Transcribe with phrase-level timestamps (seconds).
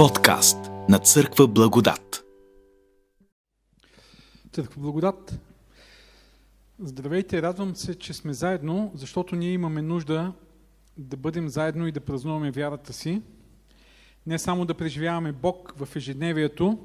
[0.00, 0.58] Подкаст
[0.88, 2.24] на Църква Благодат.
[4.52, 5.38] Църква Благодат.
[6.78, 10.32] Здравейте, радвам се, че сме заедно, защото ние имаме нужда
[10.96, 13.22] да бъдем заедно и да празнуваме вярата си.
[14.26, 16.78] Не само да преживяваме Бог в ежедневието,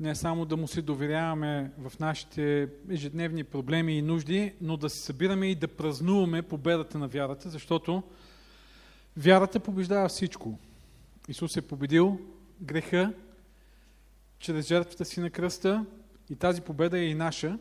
[0.00, 5.06] не само да му се доверяваме в нашите ежедневни проблеми и нужди, но да се
[5.06, 8.02] събираме и да празнуваме победата на вярата, защото
[9.16, 10.58] вярата побеждава всичко.
[11.28, 12.18] Исус е победил
[12.60, 13.12] греха
[14.38, 15.86] чрез жертвата си на кръста
[16.30, 17.58] и тази победа е и наша.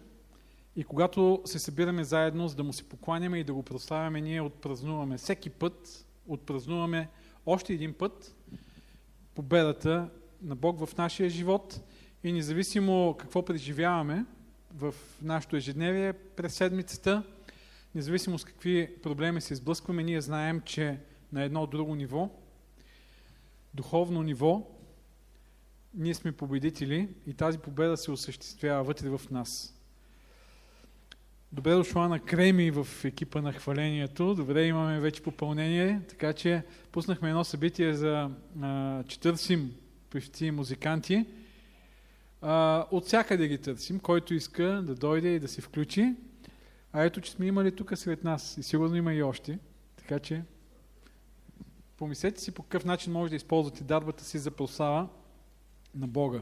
[0.75, 4.41] И когато се събираме заедно, за да му се покланяме и да го прославяме, ние
[4.41, 7.09] отпразнуваме всеки път, отпразнуваме
[7.45, 8.35] още един път
[9.35, 10.09] победата
[10.41, 11.81] на Бог в нашия живот
[12.23, 14.25] и независимо какво преживяваме
[14.73, 17.23] в нашето ежедневие през седмицата,
[17.95, 20.99] независимо с какви проблеми се изблъскваме, ние знаем, че
[21.31, 22.29] на едно друго ниво,
[23.77, 24.67] духовно ниво,
[25.93, 29.73] ние сме победители и тази победа се осъществява вътре в нас.
[31.51, 34.35] Добре дошла на Креми в екипа на хвалението.
[34.35, 38.29] Добре, имаме вече попълнение, така че пуснахме едно събитие за
[38.61, 39.73] а, че търсим
[40.09, 41.25] певци и музиканти.
[42.41, 46.15] А, от всякъде ги търсим, който иска да дойде и да се включи.
[46.93, 49.59] А ето, че сме имали тук сред нас и сигурно има и още.
[49.95, 50.41] Така че
[51.97, 55.07] помислете си по какъв начин може да използвате дарбата си за прослава
[55.95, 56.41] на Бога.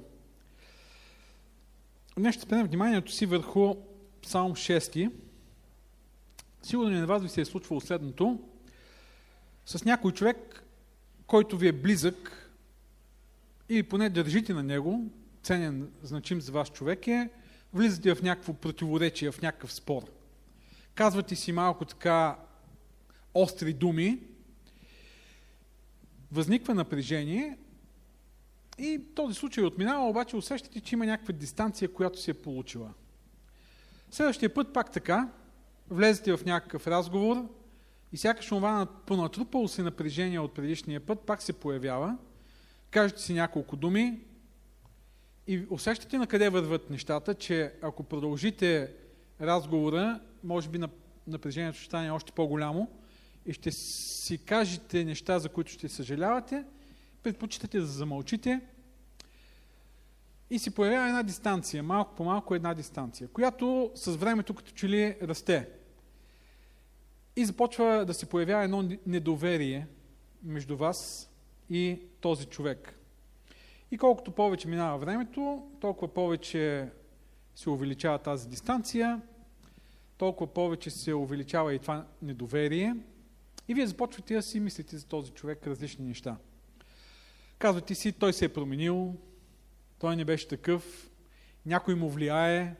[2.18, 3.76] Днес ще спрем вниманието си върху
[4.22, 5.12] Псалм 6.
[6.64, 8.40] Сигурно и на вас ви се е случвало следното.
[9.66, 10.64] С някой човек,
[11.28, 12.52] който ви е близък,
[13.70, 15.04] или поне държите на него,
[15.44, 17.30] ценен, значим за вас човек е,
[17.74, 20.04] влизате в някакво противоречие, в някакъв спор.
[20.96, 22.38] Казвате си малко така
[23.34, 24.20] остри думи,
[26.32, 27.58] възниква напрежение
[28.78, 32.94] и този случай отминава, обаче усещате, че има някаква дистанция, която се е получила.
[34.12, 35.30] Следващия път пак така,
[35.90, 37.48] влезете в някакъв разговор
[38.12, 42.18] и сякаш това понатрупало се напрежение от предишния път пак се появява,
[42.92, 44.20] кажете си няколко думи
[45.48, 48.94] и усещате на къде върват нещата, че ако продължите
[49.42, 50.80] разговора, може би
[51.28, 52.90] напрежението ще стане още по-голямо
[53.46, 56.64] и ще си кажете неща, за които ще съжалявате,
[57.24, 58.62] предпочитате да замълчите
[60.50, 64.90] и се появява една дистанция, малко по малко една дистанция, която с времето като че
[64.90, 65.70] ли расте.
[67.36, 69.88] И започва да се появява едно недоверие
[70.44, 71.30] между вас
[71.70, 73.00] и този човек.
[73.92, 76.90] И колкото повече минава времето, толкова повече
[77.56, 79.22] се увеличава тази дистанция,
[80.18, 82.96] толкова повече се увеличава и това недоверие.
[83.68, 86.38] И вие започвате да си мислите за този човек различни неща.
[87.58, 89.16] Казвате си, той се е променил,
[90.00, 91.12] той не беше такъв,
[91.66, 92.76] някой му влияе,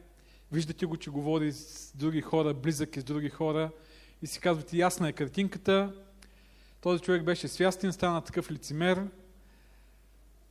[0.52, 3.72] виждате го, че говори с други хора, близък е с други хора
[4.22, 5.94] и си казвате, ясна е картинката,
[6.82, 9.08] този човек беше свястен, стана такъв лицемер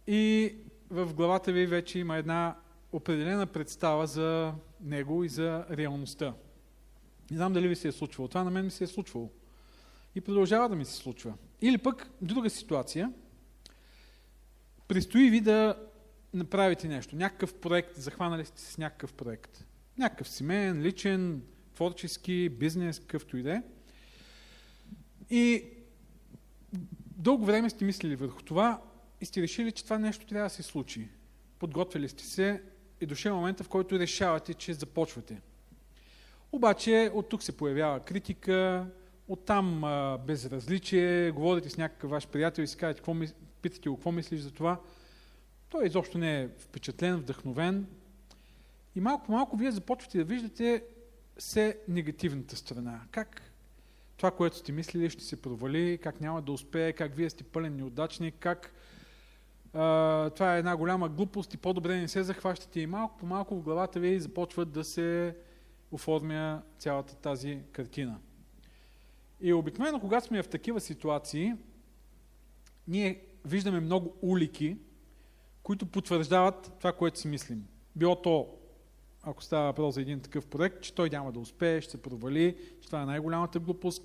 [0.07, 0.55] и
[0.91, 2.57] в главата ви вече има една
[2.93, 6.35] определена представа за него и за реалността.
[7.31, 8.29] Не знам дали ви се е случвало.
[8.29, 9.31] Това на мен ми се е случвало.
[10.15, 11.35] И продължава да ми се случва.
[11.61, 13.13] Или пък друга ситуация.
[14.89, 15.77] Престои ви да
[16.35, 19.65] направите нещо, някакъв проект, захванали сте с някакъв проект.
[19.99, 21.43] Някакъв семейен, личен,
[21.75, 23.63] творчески, бизнес, какъвто и да е.
[25.31, 25.65] И
[27.17, 28.83] дълго време сте мислили върху това
[29.21, 31.09] и сте решили, че това нещо трябва да се случи.
[31.59, 32.63] Подготвили сте се
[33.01, 35.41] и дошъл момента, в който решавате, че започвате.
[36.53, 38.87] Обаче от тук се появява критика,
[39.29, 44.41] оттам а, безразличие, говорите с някакъв ваш приятел и си казвате, питате го, какво мислиш
[44.41, 44.81] за това.
[45.69, 47.87] Той изобщо не е впечатлен, вдъхновен.
[48.95, 50.85] И малко по малко вие започвате да виждате
[51.37, 53.01] все негативната страна.
[53.11, 53.43] Как
[54.17, 57.77] това, което сте мислили, ще се провали, как няма да успее, как вие сте пълен
[57.77, 58.73] неудачник, как
[59.73, 62.81] а, това е една голяма глупост и по-добре не се захващате.
[62.81, 65.37] И малко по малко в главата ви започват да се
[65.93, 68.19] оформя цялата тази картина.
[69.41, 71.53] И обикновено, когато сме в такива ситуации,
[72.89, 74.77] ние виждаме много улики,
[75.63, 77.67] които потвърждават това, което си мислим.
[77.97, 78.49] Било то,
[79.23, 82.57] ако става въпрос за един такъв проект, че той няма да успее, ще се провали,
[82.81, 84.03] че това е най-голямата глупост.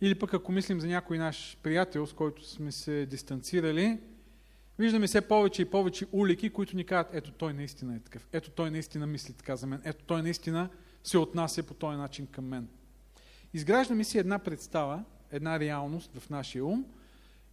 [0.00, 4.00] Или пък ако мислим за някой наш приятел, с който сме се дистанцирали,
[4.78, 8.50] виждаме все повече и повече улики, които ни казват, ето той наистина е такъв, ето
[8.50, 10.68] той наистина мисли така за мен, ето той наистина
[11.04, 12.68] се отнася по този начин към мен.
[13.54, 16.84] Изграждаме си една представа, една реалност в нашия ум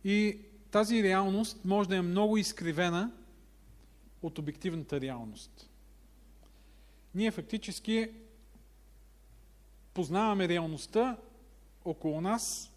[0.04, 0.38] и
[0.72, 3.12] тази реалност може да е много изкривена
[4.22, 5.69] от обективната реалност.
[7.16, 8.10] Ние фактически
[9.94, 11.18] познаваме реалността
[11.86, 12.72] около нас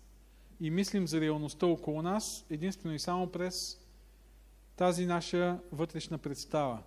[0.61, 3.81] и мислим за реалността около нас единствено и само през
[4.77, 6.83] тази наша вътрешна представа.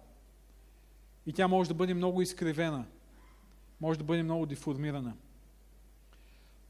[1.25, 2.85] И тя може да бъде много изкривена,
[3.81, 5.13] може да бъде много деформирана.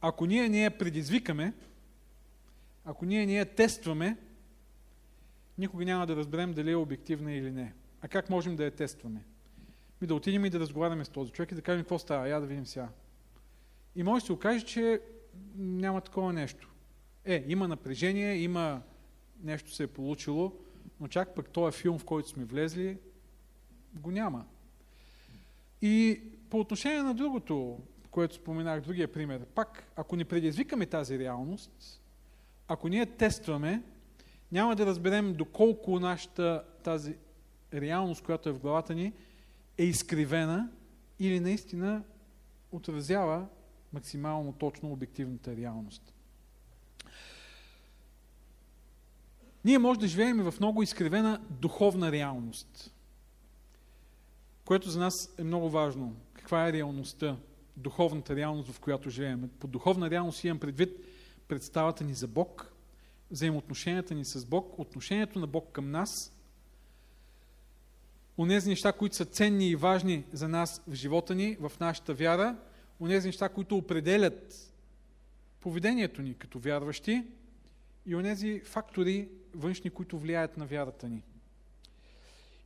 [0.08, 1.54] Ако ние не я предизвикаме,
[2.86, 4.18] ако ние не я тестваме,
[5.58, 7.74] никога няма да разберем дали е обективна или не.
[8.02, 9.24] А как можем да я тестваме?
[10.02, 12.40] Ми да отидем и да разговаряме с този човек и да кажем какво става, я
[12.40, 12.90] да видим сега.
[13.96, 15.02] И може да се окаже, че
[15.56, 16.70] няма такова нещо.
[17.26, 18.82] Е, има напрежение, има
[19.44, 20.54] нещо се е получило,
[21.00, 22.98] но чак пък този филм, в който сме влезли,
[23.94, 24.46] го няма.
[25.82, 27.80] И по отношение на другото,
[28.16, 32.02] което споменах, другия пример, пак, ако не предизвикаме тази реалност,
[32.68, 33.84] ако ние тестваме,
[34.52, 37.16] няма да разберем доколко нашата тази
[37.74, 39.14] реалност, която е в главата ни,
[39.78, 40.70] е изкривена
[41.20, 42.04] или наистина
[42.72, 43.48] отразява
[43.94, 46.14] максимално точно обективната реалност.
[49.66, 52.94] Ние може да живеем в много изкривена духовна реалност,
[54.66, 56.16] което за нас е много важно.
[56.34, 57.38] Каква е реалността,
[57.78, 59.50] духовната реалност, в която живеем?
[59.60, 61.06] По духовна реалност имам предвид
[61.48, 62.74] представата ни за Бог,
[63.32, 66.36] взаимоотношенията ни с Бог, отношението на Бог към нас,
[68.38, 72.58] онези неща, които са ценни и важни за нас в живота ни, в нашата вяра,
[73.00, 74.72] онези неща, които определят
[75.62, 77.24] поведението ни като вярващи
[78.06, 81.24] и онези фактори външни, които влияят на вярата ни.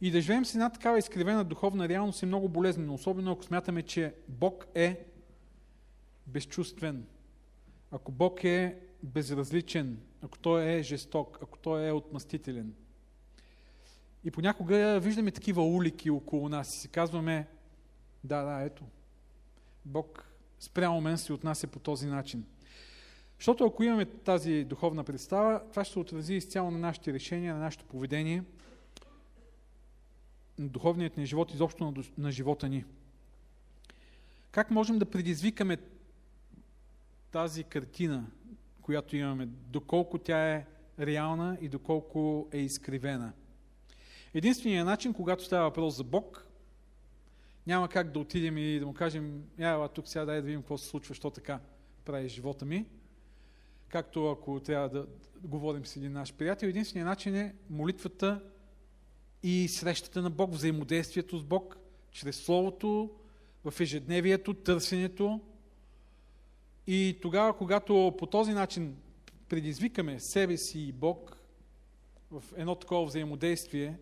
[0.02, 3.84] И да живеем с една такава изкривена духовна реалност е много болезнено, особено ако смятаме,
[3.84, 5.06] че Бог е
[6.28, 7.06] безчувствен,
[7.92, 12.74] ако Бог е безразличен, ако Той е жесток, ако Той е отмъстителен.
[14.24, 17.48] И понякога виждаме такива улики около нас и си казваме,
[18.24, 18.84] да, да, ето,
[19.86, 20.26] Бог
[20.60, 22.46] спрямо мен се отнася по този начин.
[23.38, 27.60] Защото ако имаме тази духовна представа, това ще се отрази изцяло на нашите решения, на
[27.60, 28.44] нашето поведение,
[30.68, 32.86] духовният ни живот, изобщо на, на живота ни.
[34.52, 35.78] Как можем да предизвикаме
[37.32, 38.26] тази картина,
[38.82, 40.66] която имаме, доколко тя е
[41.00, 43.34] реална и доколко е изкривена?
[44.34, 46.48] Единственият начин, когато става въпрос за Бог,
[47.68, 50.78] няма как да отидем и да му кажем, я, тук сега дай да видим какво
[50.78, 51.60] се случва, що така
[52.06, 52.86] прави живота ми.
[53.90, 55.08] Както ако трябва да
[55.42, 58.42] говорим с един наш приятел, единственият начин е молитвата
[59.44, 61.78] и срещата на Бог, взаимодействието с Бог,
[62.12, 63.10] чрез Словото,
[63.64, 65.42] в ежедневието, търсенето.
[66.88, 68.96] И тогава, когато по този начин
[69.50, 71.38] предизвикаме себе си и Бог
[72.32, 73.98] в едно такова взаимодействие,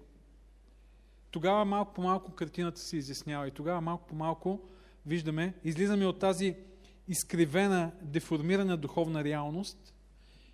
[1.32, 4.60] тогава малко по малко картината се изяснява и тогава малко по малко
[5.06, 6.56] виждаме, излизаме от тази
[7.08, 9.94] изкривена, деформирана духовна реалност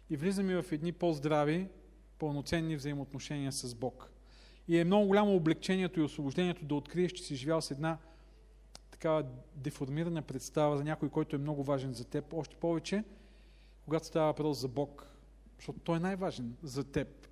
[0.09, 1.67] и влизаме в едни по-здрави,
[2.19, 4.12] пълноценни взаимоотношения с Бог.
[4.67, 7.97] И е много голямо облегчението и освобождението да откриеш, че си живял с една
[8.91, 9.25] такава
[9.55, 12.33] деформирана представа за някой, който е много важен за теб.
[12.33, 13.03] Още повече,
[13.85, 15.07] когато става въпрос за Бог,
[15.57, 17.27] защото Той е най-важен за теб.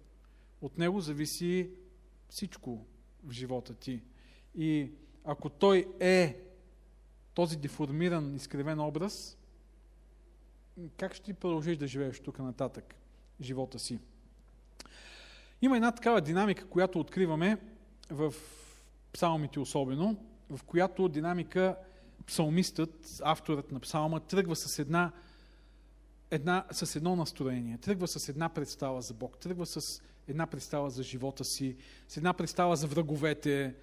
[0.61, 1.69] От Него зависи
[2.29, 2.85] всичко
[3.23, 4.01] в живота ти.
[4.55, 4.91] И
[5.23, 6.39] ако той е
[7.33, 9.37] този деформиран, изкривен образ,
[10.97, 12.95] как ще ти продължиш да живееш тук нататък
[13.41, 13.99] живота си?
[15.61, 17.57] Има една такава динамика, която откриваме
[18.09, 18.33] в
[19.13, 21.75] псалмите особено, в която динамика
[22.27, 25.11] псалмистът, авторът на псалма, тръгва с една,
[26.31, 31.03] една, с едно настроение, тръгва с една представа за Бог, тръгва с една представа за
[31.03, 31.77] живота си,
[32.07, 33.75] с една представа за враговете,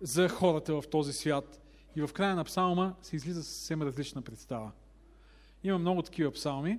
[0.00, 1.60] за хората в този свят.
[1.96, 4.72] И в края на псалма се излиза съвсем различна представа.
[5.64, 6.78] Има много такива псалми,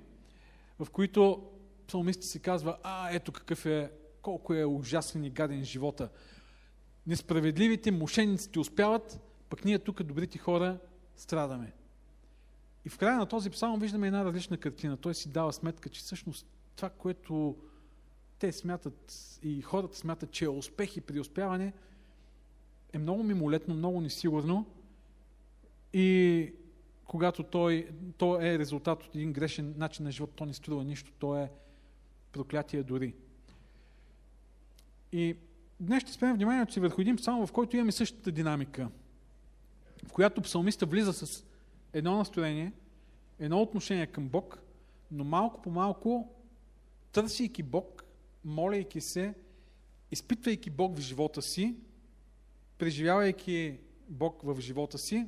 [0.78, 1.50] в които
[1.86, 3.90] псалмистът си казва, а, ето какъв е,
[4.28, 6.08] колко е ужасен и гаден живота.
[7.06, 10.78] Несправедливите, мошенниците успяват, пък ние тук, добрите хора,
[11.16, 11.72] страдаме.
[12.84, 14.96] И в края на този псалм виждаме една различна картина.
[14.96, 17.56] Той си дава сметка, че всъщност това, което
[18.38, 21.72] те смятат и хората смятат, че е успех и преуспяване,
[22.92, 24.66] е много мимолетно, много несигурно
[25.92, 26.52] и
[27.04, 31.12] когато той, то е резултат от един грешен начин на живот, то не струва нищо,
[31.18, 31.50] то е
[32.32, 33.14] проклятие дори.
[35.12, 35.36] И
[35.80, 38.90] днес ще спрем вниманието си върху един псалм, в който имаме същата динамика,
[40.06, 41.44] в която псалмиста влиза с
[41.92, 42.72] едно настроение,
[43.38, 44.58] едно отношение към Бог,
[45.10, 46.34] но малко по малко,
[47.12, 48.04] търсейки Бог,
[48.44, 49.34] молейки се,
[50.10, 51.76] изпитвайки Бог в живота си,
[52.78, 55.26] преживявайки Бог в живота си,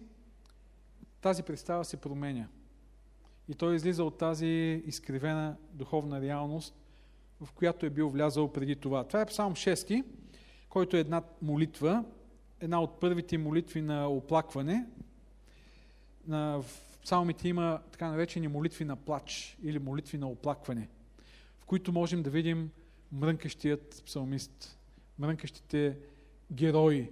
[1.20, 2.48] тази представа се променя.
[3.48, 6.74] И той излиза от тази изкривена духовна реалност,
[7.40, 9.04] в която е бил влязал преди това.
[9.04, 10.04] Това е Псалм 6,
[10.68, 12.04] който е една молитва,
[12.60, 14.86] една от първите молитви на оплакване.
[16.28, 16.64] В
[17.02, 20.88] псалмите има така наречени молитви на плач или молитви на оплакване,
[21.60, 22.70] в които можем да видим
[23.12, 24.78] мрънкащият псалмист,
[25.18, 25.98] мрънкащите
[26.52, 27.10] герои,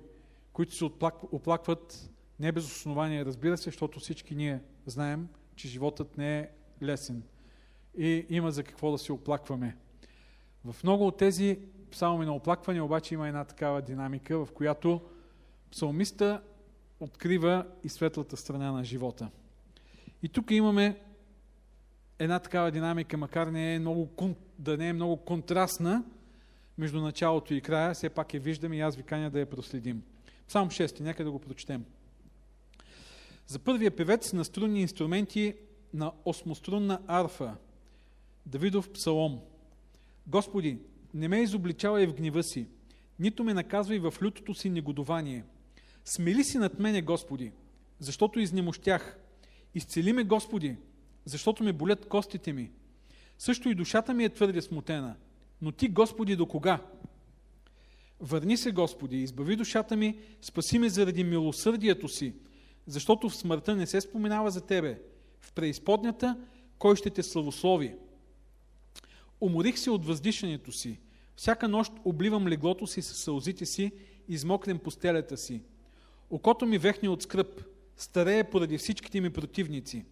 [0.52, 0.84] които се
[1.32, 6.48] оплакват не без основание, разбира се, защото всички ние знаем, че животът не е
[6.82, 7.22] лесен
[7.98, 9.76] и има за какво да се оплакваме.
[10.72, 11.58] В много от тези
[11.90, 15.00] псалми на оплакване обаче има една такава динамика, в която
[15.70, 16.42] псалмиста
[17.00, 19.30] открива и светлата страна на живота.
[20.22, 21.00] И тук имаме
[22.18, 24.08] една такава динамика, макар не е много,
[24.58, 26.04] да не е много контрастна
[26.78, 30.02] между началото и края, все пак я виждаме и аз ви каня да я проследим.
[30.48, 31.84] Псалм 6, нека да го прочетем.
[33.46, 35.54] За първия певец на струнни инструменти
[35.94, 37.56] на осмострунна арфа,
[38.46, 39.40] Давидов псалом.
[40.28, 40.78] Господи,
[41.14, 42.66] не ме изобличавай в гнева си,
[43.18, 45.44] нито ме наказвай в лютото си негодование.
[46.04, 47.52] Смели си над мене, Господи,
[47.98, 49.18] защото изнемощях.
[49.74, 50.76] Изцели ме, Господи,
[51.24, 52.70] защото ме болят костите ми.
[53.38, 55.16] Също и душата ми е твърде смутена.
[55.62, 56.82] Но Ти, Господи, до кога?
[58.20, 62.34] Върни се, Господи, избави душата ми, спаси ме заради милосърдието си,
[62.86, 65.00] защото в смъртта не се споменава за Тебе.
[65.40, 66.36] В преизподнята
[66.78, 67.94] кой ще те славослови?
[69.40, 70.98] Уморих се от въздишането си.
[71.36, 73.92] Всяка нощ обливам леглото си с сълзите си,
[74.28, 75.62] измокнем постелята си.
[76.30, 77.64] Окото ми вехне от скръп,
[77.96, 80.04] старее поради всичките ми противници.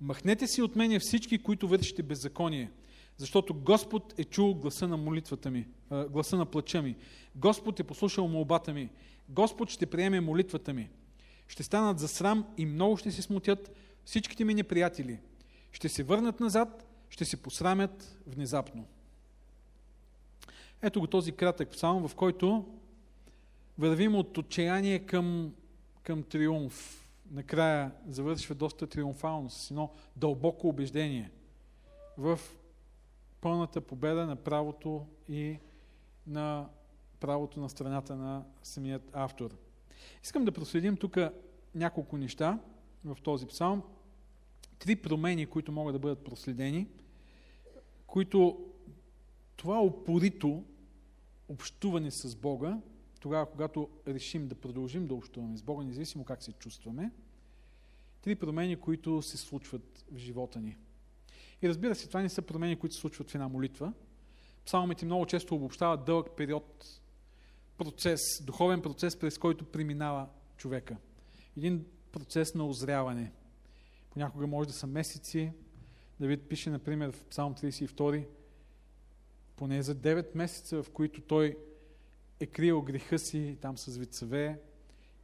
[0.00, 2.70] Махнете си от мене всички, които вършите беззаконие,
[3.16, 5.66] защото Господ е чул гласа на молитвата ми,
[6.10, 6.96] гласа на плача ми.
[7.36, 8.88] Господ е послушал молбата ми.
[9.28, 10.88] Господ ще приеме молитвата ми.
[11.48, 15.18] Ще станат за срам и много ще се смутят всичките ми неприятели.
[15.72, 18.86] Ще се върнат назад, ще се посрамят внезапно.
[20.82, 22.66] Ето го този кратък псалм, в който
[23.78, 25.54] вървим от отчаяние към,
[26.02, 27.08] към триумф.
[27.30, 31.30] Накрая завършва доста триумфално, с едно дълбоко убеждение
[32.18, 32.40] в
[33.40, 35.58] пълната победа на правото и
[36.26, 36.68] на
[37.20, 39.50] правото на страната на самият автор.
[40.24, 41.16] Искам да проследим тук
[41.74, 42.58] няколко неща
[43.04, 43.82] в този псалм.
[44.78, 46.88] Три промени, които могат да бъдат проследени,
[48.12, 48.64] които
[49.56, 50.64] това опорито
[51.48, 52.80] общуване с Бога,
[53.20, 57.10] тогава, когато решим да продължим да общуваме с Бога, независимо как се чувстваме,
[58.22, 60.76] три промени, които се случват в живота ни.
[61.62, 63.92] И разбира се, това не са промени, които се случват в една молитва.
[64.66, 67.00] Псалмите много често обобщават дълъг период,
[67.78, 70.96] процес, духовен процес, през който преминава човека.
[71.56, 73.32] Един процес на озряване.
[74.10, 75.52] Понякога може да са месеци.
[76.22, 78.26] Давид пише, например, в Псалм 32,
[79.56, 81.58] поне за 9 месеца, в които той
[82.40, 84.60] е криел греха си там с вицеве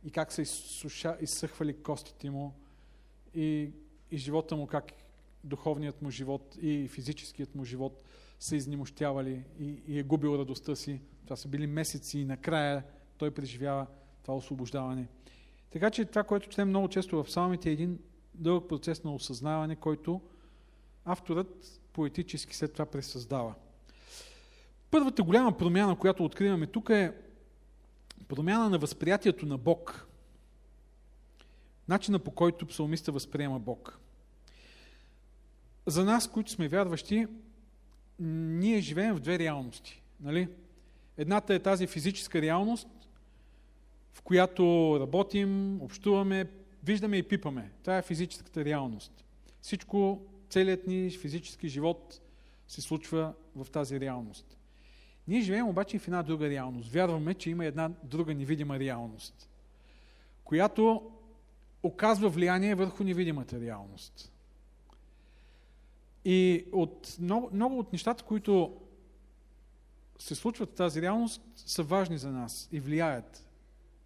[0.04, 2.54] и как са изсуша, изсъхвали костите му
[3.34, 3.70] и,
[4.10, 4.92] и живота му, как
[5.44, 8.04] духовният му живот и физическият му живот
[8.38, 11.00] са изнемощявали и, и е губил радостта си.
[11.24, 12.84] Това са били месеци и накрая
[13.18, 13.86] той преживява
[14.22, 15.08] това освобождаване.
[15.70, 17.98] Така че това, което четем много често в псалмите е един
[18.34, 20.20] дълъг процес на осъзнаване, който
[21.08, 23.54] авторът поетически след това пресъздава.
[24.90, 27.12] Първата голяма промяна, която откриваме тук е
[28.28, 30.06] промяна на възприятието на Бог.
[31.88, 33.98] Начина по който псалмиста възприема Бог.
[35.86, 37.26] За нас, които сме вярващи,
[38.18, 40.02] ние живеем в две реалности.
[40.20, 40.48] Нали?
[41.16, 42.88] Едната е тази физическа реалност,
[44.12, 46.50] в която работим, общуваме,
[46.84, 47.70] виждаме и пипаме.
[47.82, 49.24] Това е физическата реалност.
[49.60, 52.20] Всичко, целият ни физически живот
[52.68, 54.58] се случва в тази реалност.
[55.28, 56.90] Ние живеем обаче в една друга реалност.
[56.90, 59.48] Вярваме, че има една друга невидима реалност,
[60.44, 61.10] която
[61.82, 64.32] оказва влияние върху невидимата реалност.
[66.24, 68.76] И от много, много от нещата, които
[70.18, 73.46] се случват в тази реалност, са важни за нас и влияят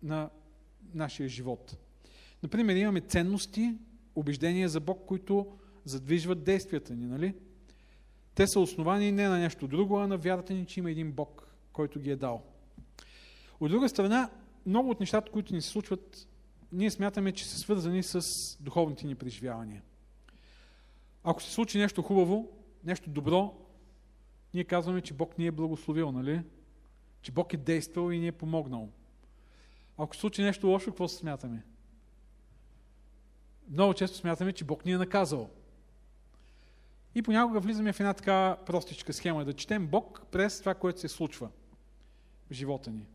[0.02, 0.30] на
[0.94, 1.76] нашия живот.
[2.42, 3.74] Например, имаме ценности,
[4.14, 5.52] убеждения за Бог, които
[5.84, 7.34] задвижват действията ни, нали?
[8.34, 11.48] Те са основани не на нещо друго, а на вярата ни, че има един Бог,
[11.72, 12.42] който ги е дал.
[13.60, 14.30] От друга страна,
[14.66, 16.28] много от нещата, които ни се случват,
[16.72, 18.22] ние смятаме, че са свързани с
[18.60, 19.82] духовните ни преживявания.
[21.24, 22.50] Ако се случи нещо хубаво,
[22.84, 23.54] нещо добро,
[24.54, 26.42] ние казваме, че Бог ни е благословил, нали?
[27.22, 28.88] Че Бог е действал и ни е помогнал.
[29.98, 31.64] Ако се случи нещо лошо, какво се смятаме?
[33.70, 35.50] Много често смятаме, че Бог ни е наказал.
[37.14, 41.08] И понякога влизаме в една така простичка схема да четем Бог през това, което се
[41.08, 41.48] случва
[42.50, 43.06] в живота ни.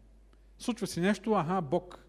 [0.59, 2.03] Случва се нещо, аха, Бог.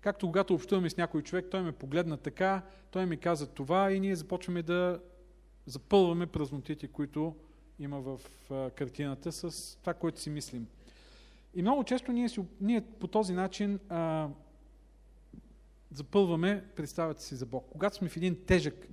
[0.00, 4.00] Както когато общуваме с някой човек, той ме погледна така, той ми каза това и
[4.00, 5.00] ние започваме да
[5.66, 7.36] запълваме празнотите, които
[7.78, 8.20] има в
[8.70, 10.66] картината с това, което си мислим.
[11.54, 14.28] И много често ние, си, ние по този начин а,
[15.90, 17.66] запълваме представата си за Бог.
[17.72, 18.88] Когато сме в един тежък,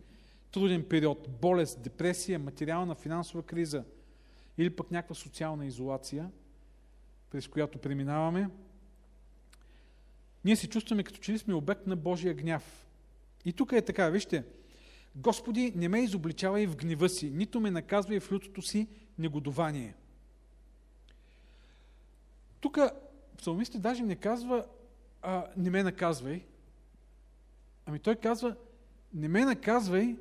[0.52, 3.84] труден период, болест, депресия, материална, финансова криза
[4.58, 6.32] или пък някаква социална изолация,
[7.32, 8.50] през която преминаваме,
[10.46, 12.88] ние се чувстваме като че ли сме обект на Божия гняв.
[13.46, 14.44] И тук е така, вижте,
[15.16, 18.88] Господи, не ме изобличавай в гнева си, нито ме наказвай в лютото си
[19.18, 19.96] негодование.
[22.60, 22.80] Тук
[23.38, 24.66] псалмистът даже не казва
[25.22, 26.46] а, не ме наказвай,
[27.86, 28.56] ами той казва
[29.14, 30.16] не ме наказвай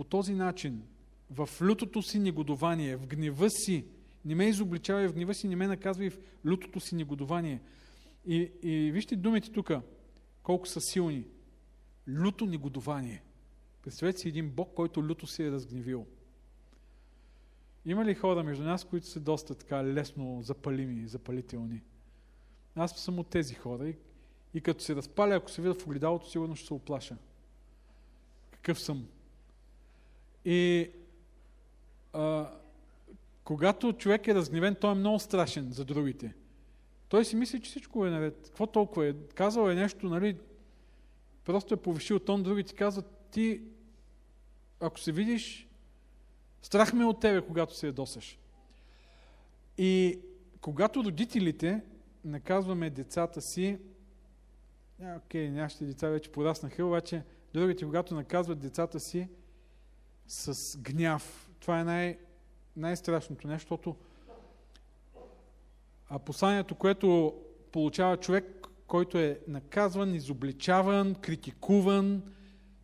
[0.00, 0.82] по този начин,
[1.30, 3.84] в лютото си негодование, в гнева си,
[4.24, 7.60] не ме изобличавай в гнева си, не ме наказвай в лютото си негодование.
[8.26, 9.70] И, и вижте думите тук,
[10.42, 11.26] колко са силни.
[12.08, 13.22] Люто негодование.
[13.82, 16.06] Представете си един Бог, който люто се е разгневил.
[17.84, 21.82] Има ли хора между нас, които са доста така лесно запалими, запалителни?
[22.76, 23.96] Аз съм от тези хора и,
[24.54, 27.16] и като се разпаля, ако се видя в огледалото, сигурно ще се оплаша.
[28.50, 29.06] Какъв съм?
[30.44, 30.90] И
[32.12, 32.50] а,
[33.44, 36.34] когато човек е разгневен, той е много страшен за другите.
[37.08, 38.40] Той си мисли, че всичко е наред.
[38.44, 39.14] Какво толкова е?
[39.34, 40.36] Казал е нещо, нали?
[41.44, 43.62] Просто е повишил тон, другите казват, ти,
[44.80, 45.68] ако се видиш,
[46.62, 48.38] страх ме от тебе, когато се ядосаш.
[49.78, 50.20] И
[50.60, 51.80] когато родителите
[52.24, 53.78] наказваме децата си,
[55.16, 57.22] окей, нашите деца вече пораснаха, обаче
[57.54, 59.28] другите, когато наказват децата си
[60.30, 62.18] с гняв, това е най-
[62.76, 63.96] най-страшното нещо, защото
[66.24, 67.34] посланието, което
[67.72, 72.22] получава човек, който е наказван, изобличаван, критикуван,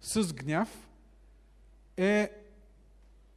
[0.01, 0.89] с гняв
[1.97, 2.31] е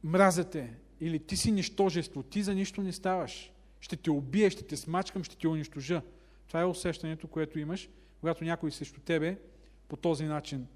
[0.04, 3.52] мразете или ти си нищожество, ти за нищо не ставаш.
[3.80, 6.02] Ще те убия, ще те смачкам, ще те унищожа.
[6.48, 7.88] Това е усещането, което имаш,
[8.20, 9.38] когато някой срещу тебе
[9.88, 10.66] по този начин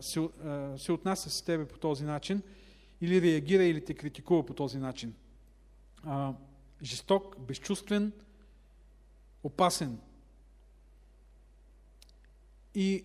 [0.00, 0.28] се,
[0.76, 2.42] се отнася с тебе по този начин
[3.00, 5.14] или реагира или те критикува по този начин.
[6.02, 6.34] А,
[6.82, 8.12] жесток, безчувствен,
[9.42, 9.98] опасен.
[12.74, 13.04] И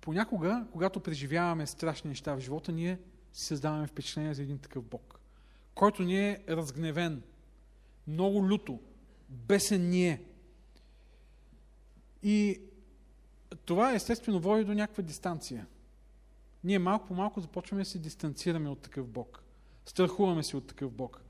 [0.00, 2.98] понякога, когато преживяваме страшни неща в живота, ние
[3.32, 5.20] си създаваме впечатление за един такъв Бог,
[5.74, 7.22] който ни е разгневен,
[8.06, 8.80] много люто,
[9.28, 10.22] бесен ни е.
[12.22, 12.60] И
[13.64, 15.66] това естествено води до някаква дистанция.
[16.64, 19.42] Ние малко по малко започваме да се дистанцираме от такъв Бог.
[19.86, 21.22] Страхуваме се от такъв Бог.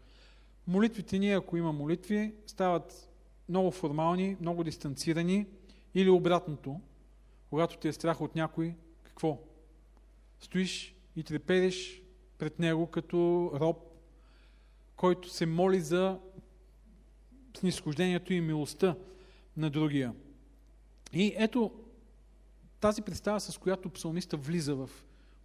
[0.67, 3.09] Молитвите ни, ако има молитви, стават
[3.49, 5.47] много формални, много дистанцирани
[5.95, 6.81] или обратното–
[7.51, 9.39] когато ти е страх от някой, какво?
[10.41, 12.03] Стоиш и трепериш
[12.39, 13.77] пред него като роб,
[14.97, 16.19] който се моли за
[17.57, 18.97] снисхождението и милостта
[19.57, 20.15] на другия.
[21.13, 21.73] И ето
[22.81, 24.91] тази представа, с която псалмиста влиза в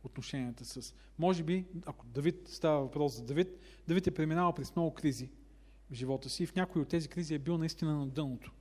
[0.04, 0.94] отношенията с...
[1.20, 5.30] Може би, ако Давид става въпрос за Давид, Давид е преминавал през много кризи
[5.92, 8.52] в живота си и в някои от тези кризи е бил наистина на дъното.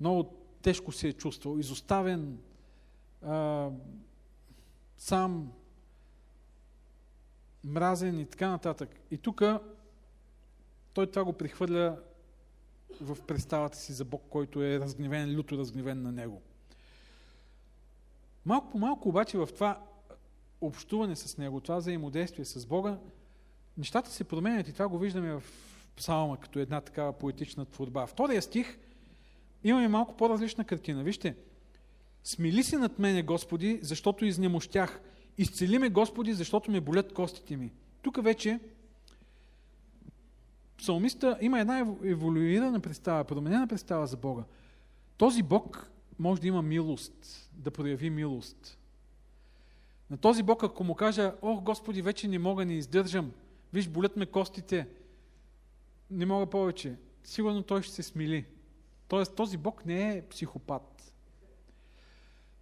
[0.00, 2.38] Много тежко се е чувствал, изоставен,
[3.22, 3.70] а,
[4.98, 5.52] сам,
[7.64, 9.00] мразен и така нататък.
[9.10, 9.42] И тук
[10.94, 11.98] той това го прихвърля
[13.00, 16.42] в представата си за Бог, който е разгневен, люто разгневен на него.
[18.46, 19.80] Малко по малко обаче в това
[20.60, 22.98] общуване с Него, това взаимодействие с Бога,
[23.78, 25.42] нещата се променят и това го виждаме в
[25.96, 28.06] псалма, като една такава поетична творба.
[28.06, 28.78] Втория стих
[29.64, 31.02] имаме малко по-различна картина.
[31.02, 31.36] Вижте,
[32.24, 35.00] Смили се над мене, Господи, защото изнемощях.
[35.38, 37.72] Изцели ме, Господи, защото ме болят костите ми.
[38.02, 38.60] Тук вече
[40.78, 44.42] псалмиста има една еволюирана представа, променена представа за Бога.
[45.16, 48.78] Този Бог може да има милост, да прояви милост.
[50.10, 53.32] На този Бог, ако му кажа, ох, Господи, вече не мога, не издържам,
[53.72, 54.88] виж, болят ме костите,
[56.10, 58.44] не мога повече, сигурно той ще се смили.
[59.08, 60.94] Тоест, този Бог не е психопат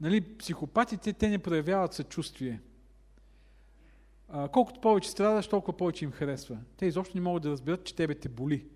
[0.02, 2.60] нали, психопатите, те не проявяват съчувствие.
[4.28, 6.58] А, колкото повече страдаш, толкова повече им харесва.
[6.76, 8.66] Те изобщо не могат да разберат, че тебе те боли.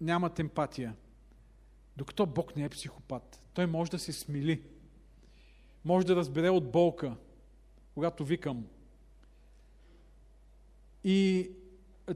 [0.00, 0.94] Нямат емпатия.
[1.96, 3.40] Докато Бог не е психопат.
[3.54, 4.62] Той може да се смили.
[5.84, 7.16] Може да разбере от болка,
[7.94, 8.66] когато викам.
[11.04, 11.50] И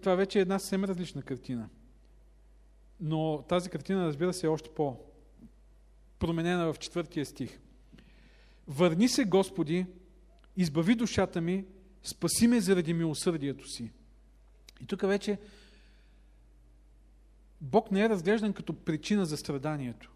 [0.02, 1.68] това вече е една съвсем различна картина.
[3.00, 7.60] Но тази картина, разбира се, е още по-променена в четвъртия стих.
[8.66, 9.86] Върни се, Господи,
[10.56, 11.64] избави душата ми,
[12.02, 13.90] спаси ме заради милосърдието си.
[14.80, 15.38] И тук вече
[17.60, 20.12] Бог не е разглеждан като причина за страданието.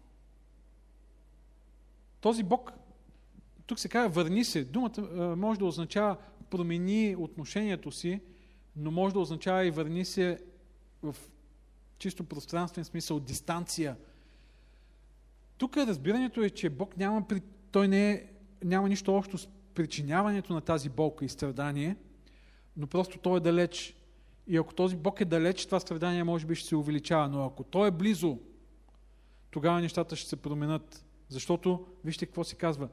[2.21, 2.71] Този Бог,
[3.65, 5.01] тук се казва върни се, думата
[5.37, 6.17] може да означава
[6.49, 8.21] промени отношението си,
[8.75, 10.43] но може да означава и върни се
[11.03, 11.15] в
[11.97, 13.97] чисто пространствен смисъл, дистанция.
[15.57, 17.25] Тук разбирането е, че Бог няма,
[17.71, 18.23] той не е,
[18.63, 21.95] няма нищо общо с причиняването на тази болка и страдание,
[22.77, 23.95] но просто той е далеч.
[24.47, 27.63] И ако този Бог е далеч, това страдание може би ще се увеличава, но ако
[27.63, 28.39] той е близо,
[29.51, 31.05] тогава нещата ще се променят.
[31.29, 32.89] Защото, вижте какво се казва,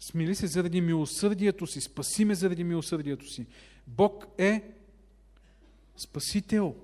[0.00, 3.46] смили се заради милосърдието си, спаси ме заради милосърдието си.
[3.86, 4.74] Бог е
[5.96, 6.74] Спасител.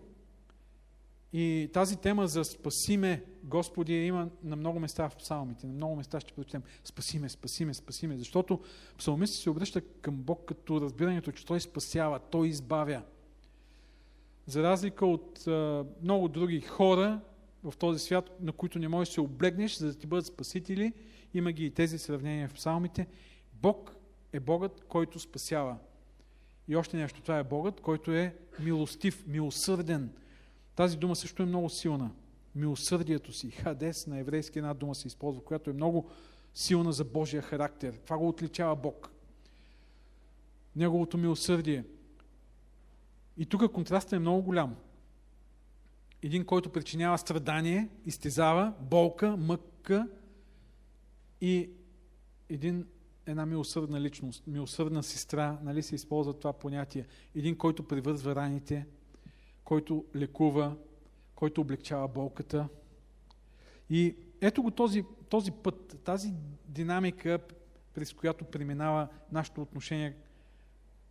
[1.33, 6.21] И тази тема за спасиме Господи има на много места в псалмите, на много места
[6.21, 8.61] ще прочетем спасиме, спасиме, спасиме, защото
[8.99, 13.03] псалмистът се обръща към Бог като разбирането, че Той спасява, Той избавя.
[14.51, 17.21] За разлика от а, много други хора
[17.65, 20.93] в този свят, на които не можеш да се облегнеш, за да ти бъдат спасители,
[21.35, 23.07] има ги и тези сравнения в псалмите,
[23.53, 23.97] Бог
[24.33, 25.77] е Богът, който спасява.
[26.69, 30.13] И още нещо, това е Богът, който е милостив, милосърден,
[30.77, 32.11] тази дума също е много силна.
[32.55, 36.11] Милосърдието си, хадес на еврейски една дума се използва, която е много
[36.55, 38.01] силна за Божия характер.
[38.05, 39.11] Това го отличава Бог.
[40.77, 41.85] Неговото милосърдие.
[43.41, 44.77] И тук контрастът е много голям.
[46.23, 50.09] Един, който причинява страдание, изтезава, болка, мъка
[51.41, 51.71] и
[52.49, 52.87] един,
[53.27, 57.07] една милосърдна личност, милосърдна сестра, нали се използва това понятие.
[57.35, 58.87] Един, който привързва раните,
[59.65, 60.77] който лекува,
[61.35, 62.69] който облегчава болката.
[63.91, 66.33] И ето го този, този път, тази
[66.65, 67.39] динамика,
[67.95, 70.17] през която преминава нашето отношение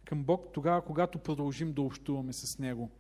[0.09, 2.91] към Бог, тогава, когато продължим да общуваме с Него,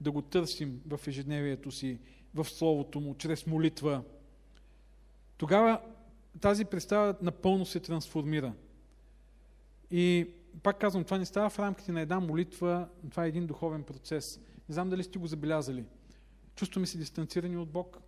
[0.00, 1.98] да го търсим в ежедневието си,
[2.34, 4.02] в Словото Му, чрез молитва,
[5.36, 5.80] тогава
[6.40, 8.52] тази представа напълно се трансформира.
[9.90, 10.30] И
[10.62, 14.40] пак казвам, това не става в рамките на една молитва, това е един духовен процес.
[14.68, 15.84] Не знам дали сте го забелязали.
[16.54, 17.98] Чувстваме се дистанцирани от Бог.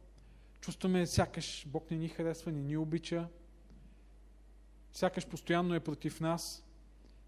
[0.61, 3.29] Чувстваме сякаш Бог не ни харесва, не ни обича.
[4.93, 6.64] Сякаш постоянно е против нас.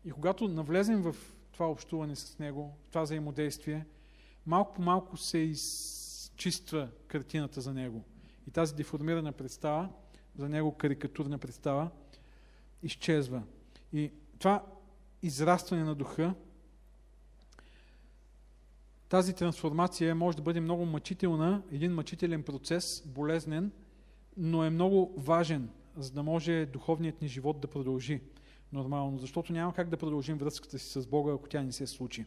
[0.07, 1.17] И когато навлезем в
[1.53, 3.87] това общуване с Него, това взаимодействие,
[4.47, 8.05] малко по малко се изчиства картината за Него.
[8.49, 9.89] И тази деформирана представа,
[10.37, 11.91] за Него карикатурна представа,
[12.83, 13.43] изчезва.
[13.93, 14.65] И това
[15.23, 16.35] израстване на духа
[19.09, 23.73] тази трансформация може да бъде много мъчителна, един мъчителен процес, болезнен,
[24.37, 28.21] но е много важен, за да може духовният ни живот да продължи
[28.73, 32.25] нормално, защото няма как да продължим връзката си с Бога, ако тя не се случи.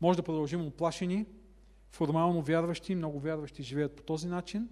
[0.00, 1.26] Може да продължим оплашени,
[1.90, 4.68] формално вярващи, много вярващи живеят по този начин,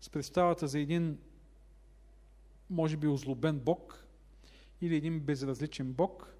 [0.00, 1.18] с представата за един,
[2.70, 4.06] може би, озлобен Бог
[4.80, 6.34] или един безразличен Бог,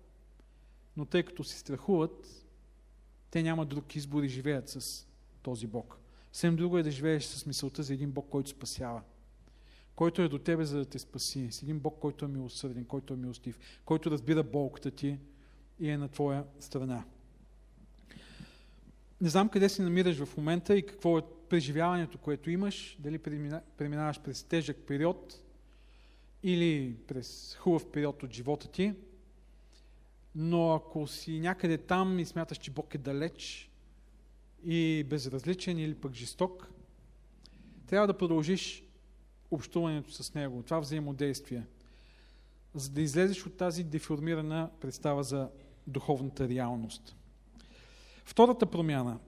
[0.96, 2.46] но тъй като се страхуват,
[3.30, 5.06] те нямат друг избор и живеят с
[5.42, 5.98] този Бог.
[6.32, 9.02] Съвсем друго е да живееш с мисълта за един Бог, който спасява.
[9.96, 11.48] Който е до тебе, за да те спаси.
[11.50, 15.18] С един Бог, който е милосърден, който е милостив, който разбира болката ти
[15.80, 17.04] и е на твоя страна.
[19.20, 23.18] Не знам къде се намираш в момента и какво е преживяването, което имаш, дали
[23.76, 25.44] преминаваш през тежък период
[26.42, 28.94] или през хубав период от живота ти.
[30.34, 33.70] Но ако си някъде там и смяташ, че Бог е далеч
[34.64, 36.68] и безразличен или пък жесток,
[37.86, 38.84] трябва да продължиш
[39.52, 41.66] общуването с Него, това взаимодействие,
[42.74, 45.50] за да излезеш от тази деформирана представа за
[45.86, 47.16] духовната реалност.
[48.24, 49.18] Втората промяна.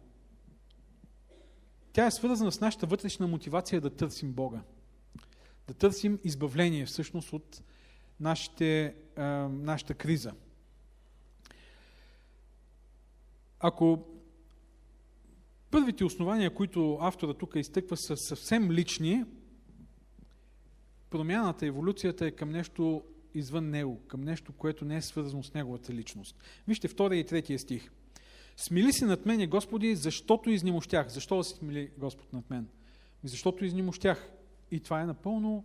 [1.93, 4.61] Тя е свързана с нашата вътрешна мотивация да търсим Бога.
[5.67, 7.63] Да търсим избавление всъщност от
[8.21, 10.33] нашите, е, нашата криза–
[13.67, 13.99] Ако
[15.71, 19.25] първите основания, които автора тук изтъква, са съвсем лични,
[21.15, 23.03] промяната, еволюцията е към нещо
[23.35, 26.37] извън Него, към нещо, което не е свързано с Неговата личност.
[26.69, 27.91] Вижте втория и третия стих.
[28.57, 31.09] Смили се над мене, Господи, защото изнемощях.
[31.09, 32.69] Защо да се смили Господ над мен?
[33.25, 34.31] Защото изнемощях.
[34.71, 35.65] И това е напълно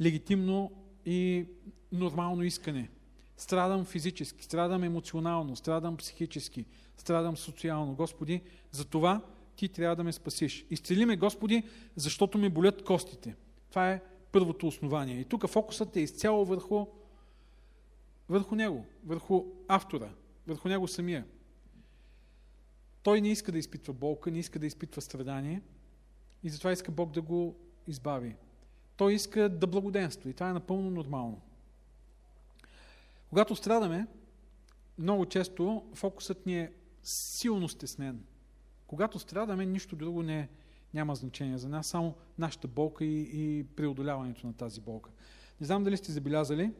[0.00, 0.72] легитимно
[1.06, 1.46] и
[1.92, 2.90] нормално искане.
[3.36, 6.64] Страдам физически, страдам емоционално, страдам психически,
[6.96, 7.94] страдам социално.
[7.94, 9.20] Господи, за това
[9.56, 10.66] ти трябва да ме спасиш.
[10.70, 11.62] Изцели ме, Господи,
[11.96, 13.36] защото ме болят костите.
[13.70, 14.00] Това е
[14.32, 15.20] първото основание.
[15.20, 16.86] И тук фокусът е изцяло върху,
[18.28, 20.10] върху него, върху автора,
[20.46, 21.26] върху него самия.
[23.02, 25.62] Той не иска да изпитва болка, не иска да изпитва страдание
[26.42, 28.36] и затова иска Бог да го избави.
[28.96, 31.40] Той иска да благоденства и това е напълно нормално.
[33.28, 34.06] Когато страдаме,
[34.98, 38.24] много често фокусът ни е силно стеснен.
[38.86, 40.48] Когато страдаме, нищо друго не,
[40.94, 45.10] няма значение за нас, само нашата болка и, и преодоляването на тази болка.
[45.60, 46.72] Не знам дали сте забелязали,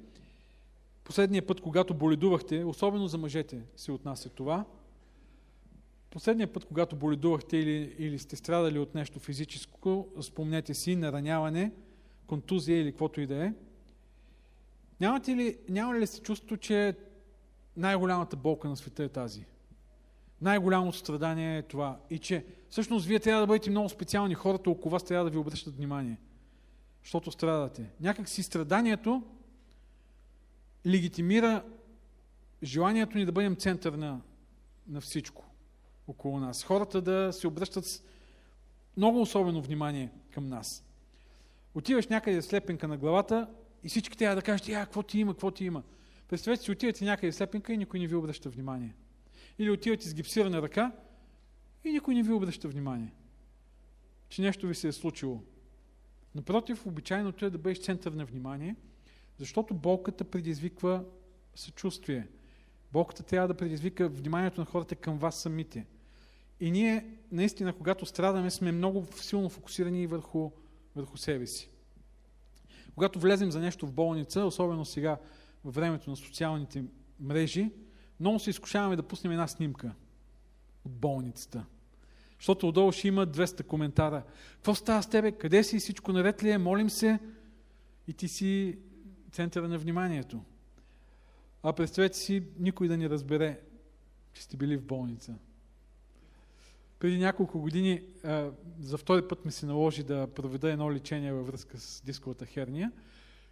[1.05, 4.65] последния път, когато боледувахте, особено за мъжете се отнася това,
[6.11, 11.73] последния път, когато боледувахте или, или сте страдали от нещо физическо, спомнете си, нараняване,
[12.27, 13.53] контузия или каквото и да е,
[15.01, 16.97] Нямате ли, няма ли се чувство, че
[17.77, 19.45] най-голямата болка на света е тази?
[20.43, 21.99] Най-голямото страдание е това.
[22.11, 24.35] И че всъщност вие трябва да бъдете много специални.
[24.35, 26.19] Хората около вас трябва да ви обръщат внимание.
[27.03, 27.91] Защото страдате.
[28.01, 29.23] Някак си страданието
[30.87, 31.65] легитимира
[32.63, 34.21] желанието ни да бъдем център на,
[34.89, 35.45] на всичко
[36.09, 36.65] около нас.
[36.65, 38.03] Хората да се обръщат с
[38.97, 40.85] много особено внимание към нас.
[41.75, 43.49] Отиваш някъде слепенка на главата,
[43.85, 45.83] и всички трябва да кажат, я, какво ти има, какво ти има.
[46.29, 48.95] Представете си, отивате някъде слепенка и никой не ви обръща внимание.
[49.59, 50.93] Или отивате с гипсирана ръка
[51.85, 53.13] и никой не ви обръща внимание,
[54.29, 55.43] че нещо ви се е случило.
[56.35, 58.77] Напротив, обичайното е да бъдеш център на внимание,
[59.39, 61.05] защото болката предизвиква
[61.55, 62.29] съчувствие.
[62.93, 65.87] Болката трябва да предизвика вниманието на хората към вас самите.
[66.61, 70.51] И ние, наистина, когато страдаме, сме много силно фокусирани върху,
[70.97, 71.71] върху себе си.
[72.95, 75.19] Когато влезем за нещо в болница, особено сега
[75.65, 76.85] във времето на социалните
[77.21, 77.71] мрежи,
[78.21, 79.95] много се изкушаваме да пуснем една снимка
[80.85, 81.65] от болницата.
[82.39, 84.23] Защото отдолу ще има 200 коментара.
[84.55, 85.33] Какво става с тебе?
[85.33, 85.79] Къде си?
[85.79, 86.59] Всичко наред ли е?
[86.59, 87.19] Молим се.
[88.09, 88.79] И ти си
[89.33, 90.41] центъра на вниманието.
[91.63, 93.61] А представете си, никой да ни разбере,
[94.33, 95.35] че сте били в болница.
[96.99, 98.03] Преди няколко години
[98.81, 102.93] за втори път ми се наложи да проведа едно лечение във връзка с дисковата херния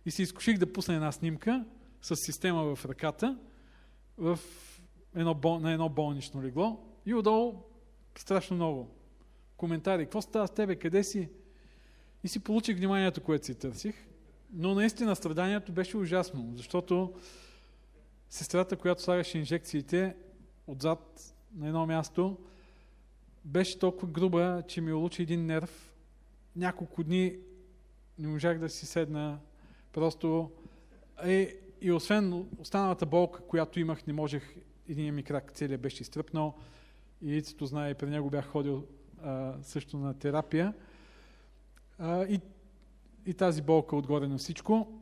[0.07, 1.65] и се изкуших да пусна една снимка
[2.03, 3.39] с система в ръката
[4.19, 4.39] в
[5.15, 7.55] едно, на едно болнично легло и отдолу
[8.19, 8.89] страшно много
[9.57, 10.05] коментари.
[10.05, 10.77] Какво става с тебе?
[10.77, 11.29] Къде си?
[12.25, 14.09] И си получих вниманието, което си търсих.
[14.53, 17.15] Но наистина страданието беше ужасно, защото
[18.29, 20.17] сестрата, която слагаше инжекциите
[20.67, 22.37] отзад на едно място,
[23.45, 25.95] беше толкова груба, че ми улучи един нерв.
[26.57, 27.37] Няколко дни
[28.19, 29.39] не можах да си седна.
[29.93, 30.51] Просто
[31.25, 34.55] е, и освен останалата болка, която имах, не можех,
[34.89, 36.55] един ми крак целият беше изтръпнал.
[37.23, 38.87] И Ицето знае, при него бях ходил
[39.23, 40.75] а, също на терапия.
[41.99, 42.41] А, и,
[43.27, 45.01] и тази болка отгоре на всичко.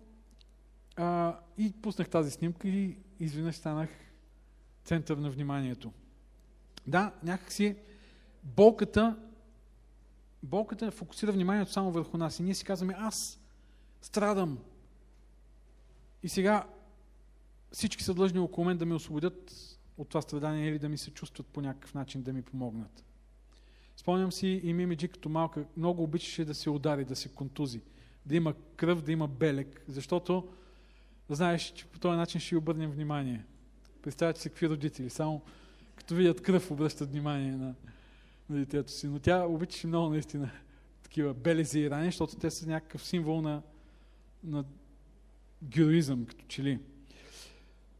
[0.96, 3.90] А, и пуснах тази снимка и изведнъж станах
[4.84, 5.92] център на вниманието.
[6.86, 7.76] Да, някакси
[8.42, 9.16] болката,
[10.42, 12.38] болката фокусира вниманието само върху нас.
[12.38, 13.40] И ние си казваме, аз
[14.02, 14.58] страдам.
[16.22, 16.66] И сега
[17.72, 19.52] всички са длъжни около мен да ме освободят
[19.98, 23.04] от това страдание или да ми се чувстват по някакъв начин да ми помогнат.
[23.96, 27.80] Спомням си и Мимиджи като малка много обичаше да се удари, да се контузи,
[28.26, 30.48] да има кръв, да има белек, защото
[31.28, 33.44] знаеш, че по този начин ще обърнем внимание.
[34.02, 35.42] Представете си какви родители, само
[35.96, 37.74] като видят кръв обръщат внимание на,
[38.50, 39.06] на детето си.
[39.06, 40.50] Но тя обичаше много наистина
[41.02, 43.62] такива белези и рани, защото те са някакъв символ на,
[44.44, 44.64] на
[45.68, 46.78] героизъм, като че ли.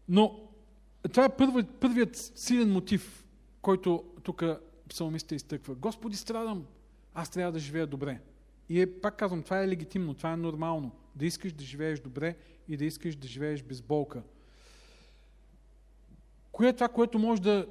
[0.09, 0.41] Но
[1.13, 3.25] това е първият, първият силен мотив,
[3.63, 4.45] който тук
[4.89, 5.75] псалмиста изтъква.
[5.75, 6.67] Господи, страдам,
[7.15, 8.21] аз трябва да живея добре.
[8.69, 10.91] И е, пак казвам, това е легитимно, това е нормално.
[11.15, 12.37] Да искаш да живееш добре
[12.69, 14.23] и да искаш да живееш без болка.
[16.53, 17.67] Кое е това, което може да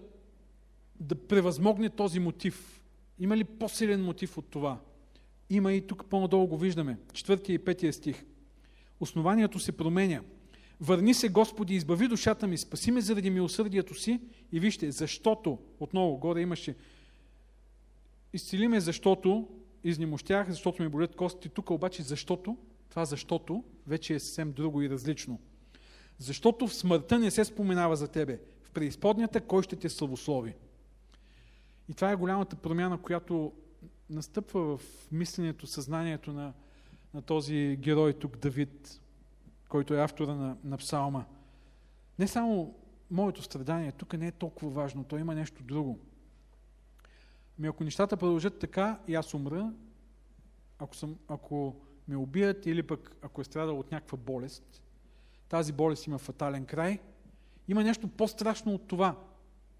[1.00, 2.82] да превъзмогне този мотив.
[3.20, 4.80] Има ли по-силен мотив от това?
[5.50, 6.98] Има и тук по-надолу го виждаме.
[7.14, 8.26] Четвъртия и петия стих.
[9.00, 10.22] Основанието се променя.
[10.82, 14.20] Върни се, Господи, избави душата ми, спаси ме заради милосърдието си.
[14.52, 16.76] И вижте, защото, отново, горе имаше,
[18.34, 19.48] изцели ме, защото
[19.84, 21.50] изнемощях, защото ми болят костите.
[21.50, 22.58] Тук обаче, защото,
[22.90, 25.40] това защото вече е съвсем друго и различно.
[26.18, 28.40] Защото в смъртта не се споменава за тебе.
[28.64, 30.56] В преизподнята кой ще те славослови?
[31.90, 33.52] И това е голямата промяна, която
[34.10, 36.54] настъпва в мисленето, съзнанието на,
[37.16, 39.02] на този герой тук, Давид,
[39.70, 41.26] който е автора на, на псалма.
[42.20, 42.76] Не само
[43.12, 46.00] моето страдание, тук не е толкова важно, то има нещо друго.
[47.60, 49.74] Ами ако нещата продължат така и аз умра,
[50.80, 51.76] ако, съм, ако
[52.08, 54.82] ме убият или пък ако е страдал от някаква болест,
[55.50, 57.00] тази болест има фатален край,
[57.68, 59.16] има нещо по-страшно от това,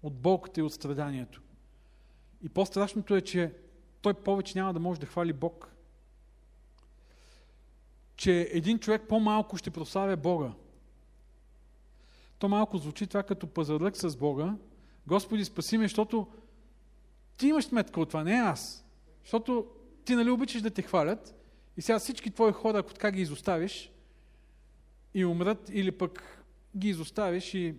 [0.02, 1.42] от болката и от страданието.
[2.42, 3.54] И по-страшното е, че
[4.02, 5.75] той повече няма да може да хвали Бог.
[8.16, 10.52] Че един човек по-малко ще прославя Бога.
[12.38, 14.54] То малко звучи това като пазарлък с Бога.
[15.06, 16.26] Господи, спаси ме, защото
[17.36, 18.84] ти имаш сметка от това, не аз.
[19.24, 19.66] Защото
[20.04, 21.34] ти нали обичаш да те хвалят
[21.76, 23.92] и сега всички твои хора, ако така ги изоставиш
[25.14, 26.44] и умрат, или пък
[26.76, 27.74] ги изоставиш и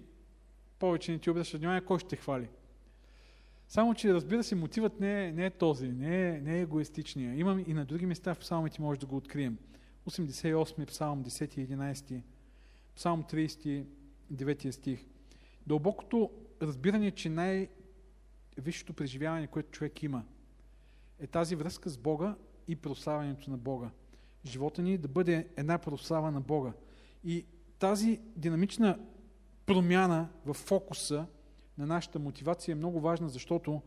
[0.80, 2.48] повече не ти обръщаш внимание, кой ще те хвали?
[3.68, 7.36] Само, че разбира се, мотивът не е, не е този, не е, не е егоистичния.
[7.36, 9.58] Имам и на други места в псалмите може да го открием.
[10.08, 12.22] 88 псалм, 10 и 11,
[12.96, 13.86] псалм 30,
[14.34, 15.06] 9 стих.
[15.68, 20.24] Дълбокото разбиране, че най-висшето преживяване, което човек има,
[21.20, 22.36] е тази връзка с Бога
[22.68, 23.90] и прославянето на Бога.
[24.46, 26.74] Живота ни да бъде една прослава на Бога.
[27.24, 27.46] И
[27.80, 29.00] тази динамична
[29.66, 31.26] промяна в фокуса
[31.78, 33.82] на нашата мотивация е много важна, защото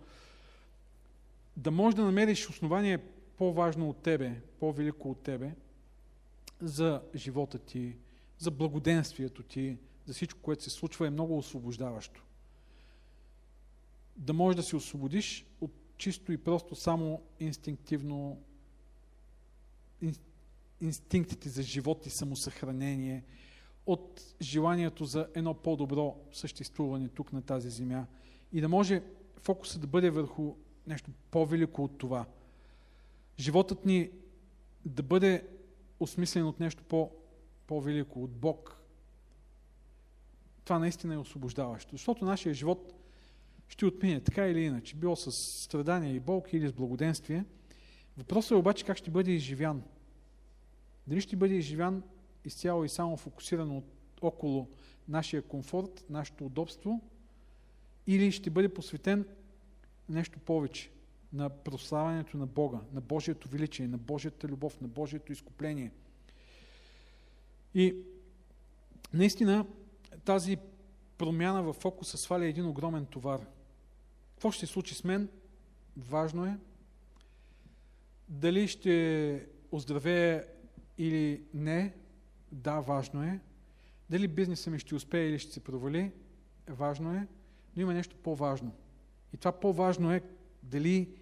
[1.56, 2.98] да можеш да намериш основание
[3.36, 5.54] по-важно от тебе, по-велико от тебе,
[6.62, 7.96] за живота ти,
[8.38, 12.22] за благоденствието ти, за всичко, което се случва, е много освобождаващо.
[14.16, 18.42] Да можеш да се освободиш от чисто и просто само инстинктивно
[20.80, 23.24] инстинктите за живот и самосъхранение,
[23.86, 28.06] от желанието за едно по-добро съществуване тук на тази земя
[28.52, 29.02] и да може
[29.36, 30.54] фокусът да бъде върху
[30.86, 32.26] нещо по-велико от това.
[33.38, 34.10] Животът ни
[34.84, 35.46] да бъде
[36.00, 37.10] осмислен от нещо по-
[37.66, 38.82] по-велико, от Бог.
[40.64, 42.94] Това наистина е освобождаващо, защото нашия живот
[43.68, 45.32] ще отмине така или иначе, било с
[45.62, 47.44] страдания и болки или с благоденствие.
[48.16, 49.82] Въпросът е обаче как ще бъде изживян.
[51.06, 52.02] Дали ще бъде изживян
[52.44, 53.82] изцяло и само фокусирано
[54.22, 54.68] около
[55.08, 57.00] нашия комфорт, нашето удобство,
[58.06, 59.24] или ще бъде посветен
[60.08, 60.90] нещо повече
[61.32, 65.92] на прославянето на Бога, на Божието величие, на Божията любов, на Божието изкупление.
[67.74, 67.96] И
[69.12, 69.66] наистина
[70.24, 70.58] тази
[71.18, 73.40] промяна в фокуса сваля един огромен товар.
[74.34, 75.28] Какво ще се случи с мен?
[75.96, 76.58] Важно е.
[78.28, 80.44] Дали ще оздравее
[80.98, 81.94] или не,
[82.52, 83.40] да, важно е.
[84.10, 86.12] Дали бизнеса ми ще успее или ще се провали,
[86.68, 87.26] важно е,
[87.76, 88.72] но има нещо по-важно.
[89.34, 90.22] И това по-важно е
[90.62, 91.19] дали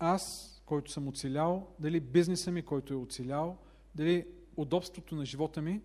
[0.00, 0.22] аз,
[0.66, 3.58] който съм оцелял, дали бизнеса ми, който е оцелял,
[3.94, 5.80] дали удобството на живота ми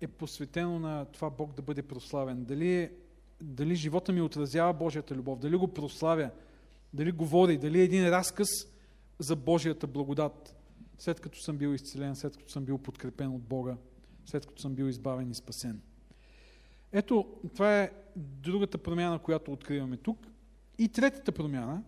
[0.00, 2.44] е посветено на това Бог да бъде прославен.
[2.44, 2.92] Дали, е,
[3.42, 6.30] дали живота ми отразява Божията любов, дали го прославя,
[6.92, 8.48] дали говори, дали е един разказ
[9.18, 10.56] за Божията благодат
[10.98, 13.76] след като съм бил изцелен, след като съм бил подкрепен от Бога,
[14.24, 15.80] след като съм бил избавен и спасен.
[16.92, 20.26] Ето, това е другата промяна, която откриваме тук.
[20.78, 21.82] И третата промяна,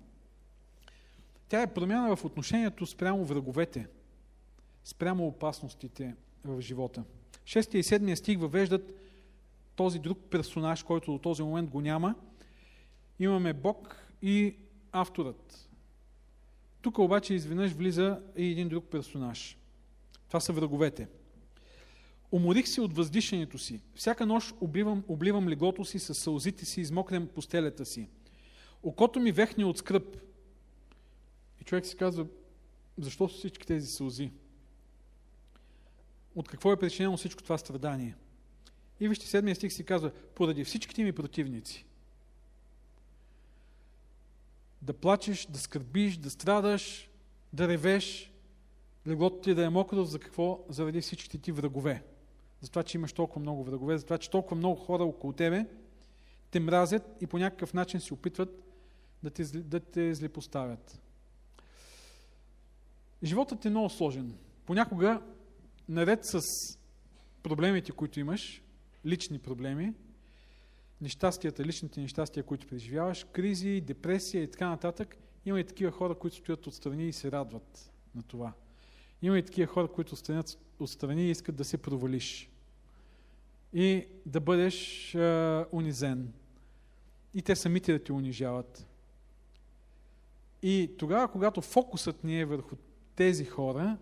[1.48, 3.86] тя е промяна в отношението спрямо враговете,
[4.84, 7.04] спрямо опасностите в живота.
[7.44, 8.92] Шестия и седмия стих въвеждат
[9.76, 12.14] този друг персонаж, който до този момент го няма.
[13.18, 14.56] Имаме Бог и
[14.92, 15.68] авторът,
[16.82, 19.58] тук обаче изведнъж влиза и един друг персонаж.
[20.28, 21.08] Това са враговете.
[22.32, 23.80] Уморих се от въздишането си.
[23.94, 28.08] Всяка нощ обливам, обливам леглото си с сълзите си, измокрям постелята си.
[28.82, 30.16] Окото ми вехне от скръп.
[31.66, 32.26] Човек си казва,
[32.98, 34.30] защо са всички тези сълзи?
[36.34, 38.16] От какво е причинено всичко това страдание?
[39.00, 41.86] И вижте, седмия стих си казва, поради всичките ми противници
[44.82, 47.10] да плачеш, да скърбиш, да страдаш,
[47.52, 48.32] да ревеш,
[49.06, 50.64] леглото ти да е мокро, за какво?
[50.68, 52.04] Заради всичките ти врагове.
[52.60, 55.66] За това, че имаш толкова много врагове, за това, че толкова много хора около тебе
[56.50, 58.62] те мразят и по някакъв начин се опитват
[59.22, 61.00] да те, да те злепоставят.
[63.22, 64.34] Животът е много сложен.
[64.66, 65.22] Понякога,
[65.88, 66.40] наред с
[67.42, 68.62] проблемите, които имаш,
[69.06, 69.94] лични проблеми,
[71.00, 76.36] нещастията, личните нещастия, които преживяваш, кризи, депресия и така нататък, има и такива хора, които
[76.36, 78.52] стоят отстрани и се радват на това.
[79.22, 82.50] Има и такива хора, които стоят отстрани и искат да се провалиш.
[83.72, 86.32] и да бъдеш а, унизен.
[87.34, 88.86] И те самите да те унижават.
[90.62, 92.76] И тогава, когато фокусът ни е върху
[93.16, 93.98] тези хора,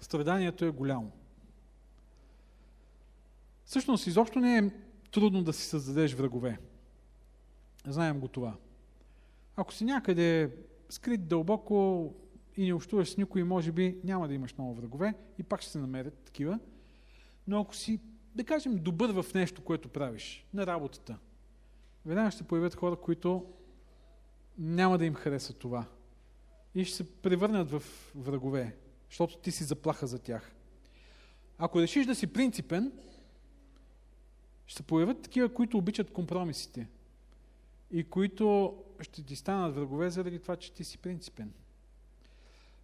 [0.00, 1.12] страданието е голямо.
[3.64, 4.70] Всъщност, изобщо не е
[5.10, 6.58] трудно да си създадеш врагове.
[7.86, 8.56] Знаем го това.
[9.56, 10.56] Ако си някъде
[10.88, 12.14] скрит дълбоко
[12.56, 15.70] и не общуваш с никой, може би няма да имаш много врагове и пак ще
[15.70, 16.58] се намерят такива.
[17.46, 18.00] Но ако си,
[18.34, 21.18] да кажем, добър в нещо, което правиш, на работата,
[22.06, 23.46] веднага ще появят хора, които
[24.58, 25.86] няма да им хареса това.
[26.74, 27.82] И ще се превърнат в
[28.14, 28.76] врагове,
[29.08, 30.54] защото ти си заплаха за тях.
[31.58, 32.92] Ако решиш да си принципен,
[34.66, 36.88] ще се появят такива, които обичат компромисите
[37.90, 41.52] и които ще ти станат врагове заради това, че ти си принципен.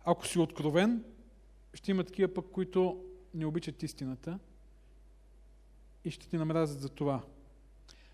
[0.04, 1.04] Ако си откровен,
[1.74, 4.38] ще има такива пък, които не обичат истината
[6.04, 7.22] и ще ти намразят за това.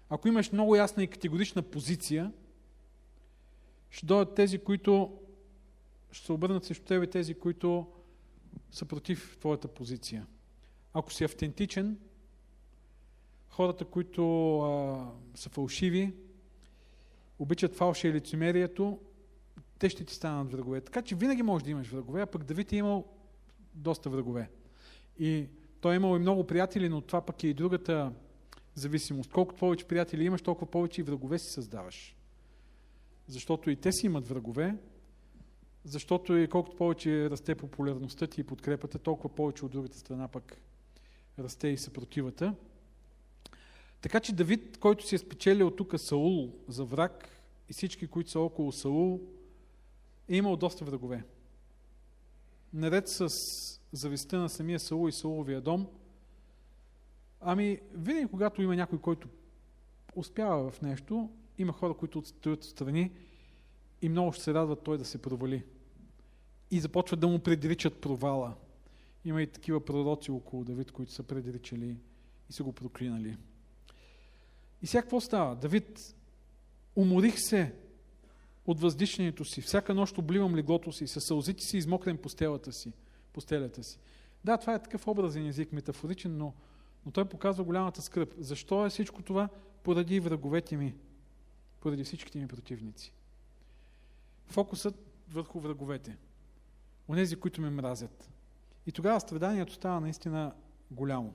[0.09, 2.33] Ако имаш много ясна и категорична позиция,
[3.91, 5.18] ще дойдат тези, които
[6.13, 7.87] ще се обърнат срещу тебе, тези, които
[8.71, 10.27] са против твоята позиция.
[10.95, 11.99] Ако си автентичен,
[13.49, 16.15] хората, които а, са фалшиви,
[17.39, 18.99] обичат фалша и лицемерието,
[19.79, 20.81] те ще ти станат врагове.
[20.81, 23.05] Така че винаги можеш да имаш врагове, а пък Давид е имал
[23.75, 24.51] доста врагове.
[25.19, 25.47] И
[25.81, 28.13] той е имал и много приятели, но това пък е и другата
[28.75, 29.33] зависимост.
[29.33, 32.17] Колкото повече приятели имаш, толкова повече и врагове си създаваш.
[33.27, 34.77] Защото и те си имат врагове,
[35.85, 40.61] защото и колкото повече расте популярността ти и подкрепата, толкова повече от другата страна пък
[41.39, 42.55] расте и съпротивата.
[44.01, 47.28] Така че Давид, който си е спечелил тук Саул за враг
[47.68, 49.20] и всички, които са около Саул,
[50.28, 51.24] е имал доста врагове.
[52.74, 55.87] Наред с завистта на самия Саул и Сауловия дом,
[57.41, 59.28] ами винаги когато има някой, който
[60.16, 63.12] успява в нещо, има хора, които стоят страни
[64.03, 65.64] и много ще се радват той да се провали.
[66.73, 68.55] И започват да му предричат провала.
[69.25, 71.97] Има и такива пророци около Давид, които са предричали
[72.51, 73.37] и са го проклинали.
[74.83, 75.57] И сега какво става?
[75.57, 76.14] Давид,
[76.97, 77.75] уморих се
[78.66, 82.93] от въздишането си, всяка нощ обливам леглото си, със сълзите си измокрем постелата си,
[83.33, 83.99] постелята си.
[84.45, 86.55] Да, това е такъв образен език, метафоричен, но,
[87.07, 88.35] но той показва голямата скръп.
[88.39, 89.49] Защо е всичко това?
[89.83, 90.95] Поради враговете ми,
[91.81, 93.12] поради всичките ми противници.
[94.47, 94.95] Фокусът
[95.29, 96.16] върху враговете.
[97.09, 98.31] Онези, които ме мразят.
[98.87, 100.53] И тогава страданието става наистина
[100.91, 101.35] голямо.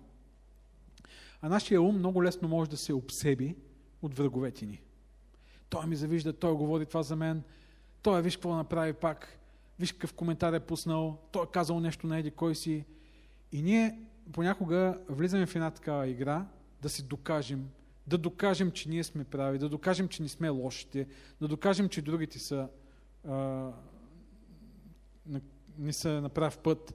[1.41, 3.55] А нашия ум много лесно може да се обсеби
[4.01, 4.81] от враговете ни.
[5.69, 7.43] Той ми завижда, той говори това за мен,
[8.01, 9.39] той виж какво направи пак,
[9.79, 12.85] виж какъв коментар е пуснал, той е казал нещо на еди кой си.
[13.51, 13.99] И ние
[14.31, 16.45] понякога влизаме в една такава игра
[16.81, 17.69] да си докажем,
[18.07, 21.07] да докажем, че ние сме прави, да докажем, че не сме лошите,
[21.41, 22.69] да докажем, че другите са
[23.27, 23.71] а,
[25.79, 26.93] не са на прав път.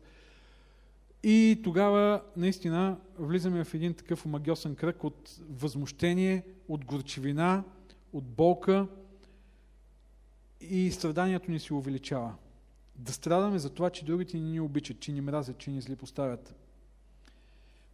[1.23, 7.65] И тогава наистина влизаме в един такъв омагиосен кръг от възмущение, от горчевина,
[8.13, 8.87] от болка
[10.61, 12.35] и страданието ни се увеличава.
[12.97, 16.55] Да страдаме за това, че другите ни обичат, че ни мразят, че ни злепоставят.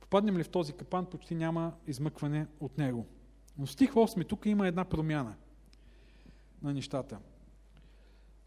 [0.01, 3.07] Попаднем ли в този капан, почти няма измъкване от него.
[3.59, 5.34] Но стих 8 тук има една промяна
[6.62, 7.18] на нещата.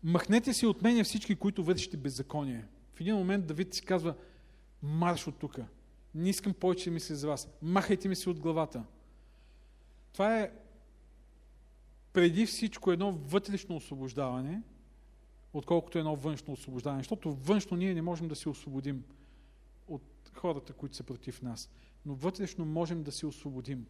[0.04, 2.66] Махнете си от мене всички, които вършите беззаконие.
[2.94, 4.16] В един момент Давид си казва,
[4.84, 5.60] марш от тук.
[6.16, 7.50] Не искам повече да мисля за вас.
[7.62, 8.84] Махайте ми се от главата.
[10.14, 10.52] Това е
[12.14, 14.62] преди всичко едно вътрешно освобождаване,
[15.54, 17.00] отколкото едно външно освобождаване.
[17.00, 19.04] Защото външно ние не можем да се освободим
[19.88, 21.70] от хората, които са против нас.
[22.06, 23.86] Но вътрешно можем да се освободим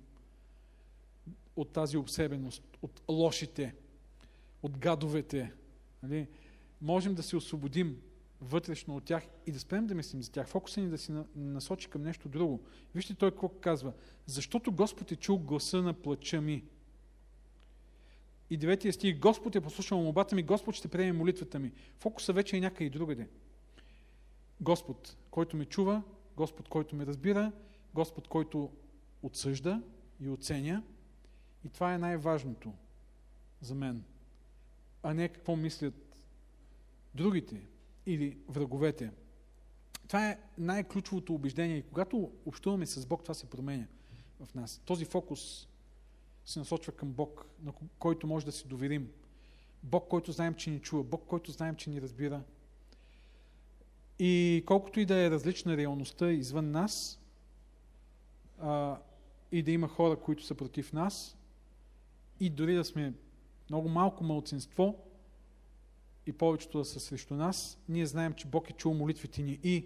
[1.55, 3.75] от тази обсебеност, от лошите,
[4.63, 5.53] от гадовете.
[6.03, 6.27] Нали?
[6.81, 8.01] Можем да се освободим
[8.41, 10.47] вътрешно от тях и да спрем да мислим за тях.
[10.47, 12.63] Фокуса ни да си насочи към нещо друго.
[12.95, 13.93] Вижте той какво казва.
[14.25, 16.63] Защото Господ е чул гласа на плача ми.
[18.49, 19.19] И деветия стих.
[19.19, 21.71] Господ е послушал молбата ми, Господ ще приеме молитвата ми.
[21.99, 23.27] Фокуса вече е някъде и другаде.
[24.61, 26.03] Господ, който ме чува,
[26.37, 27.51] Господ, който ме разбира,
[27.93, 28.69] Господ, който
[29.23, 29.81] отсъжда
[30.19, 30.83] и оценя.
[31.65, 32.73] И това е най-важното
[33.61, 34.03] за мен,
[35.03, 35.93] а не какво мислят
[37.15, 37.61] другите,
[38.05, 39.11] или враговете.
[40.07, 41.77] Това е най-ключовото убеждение.
[41.77, 43.87] И когато общуваме с Бог, това се променя
[44.39, 44.81] в нас.
[44.85, 45.67] Този фокус
[46.45, 49.11] се насочва към Бог, на който може да си доверим.
[49.83, 51.03] Бог, който знаем, че ни чува.
[51.03, 52.43] Бог, който знаем, че ни разбира.
[54.19, 57.19] И колкото и да е различна реалността извън нас,
[58.59, 58.97] а,
[59.51, 61.37] и да има хора, които са против нас,
[62.39, 63.13] и дори да сме
[63.71, 64.95] много малко мълцинство
[66.25, 69.85] и повечето да са срещу нас, ние знаем, че Бог е чул молитвите ни и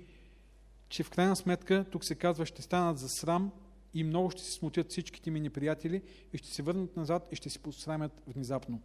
[0.90, 3.52] че в крайна сметка, тук се казва, ще станат за срам
[3.94, 6.02] и много ще се смутят всичките ми неприятели
[6.34, 8.82] и ще се върнат назад и ще се посрамят внезапно.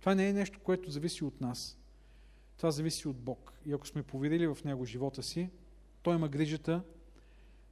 [0.00, 1.78] Това не е нещо, което зависи от нас.
[2.56, 3.52] Това зависи от Бог.
[3.66, 5.50] И ако сме поверили в Него живота си,
[6.02, 6.82] Той има грижата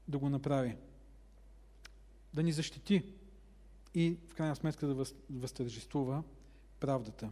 [0.09, 0.77] да го направи.
[2.35, 3.03] Да ни защити
[3.95, 6.23] и в крайна сметка да възтържествува
[6.81, 7.31] правдата.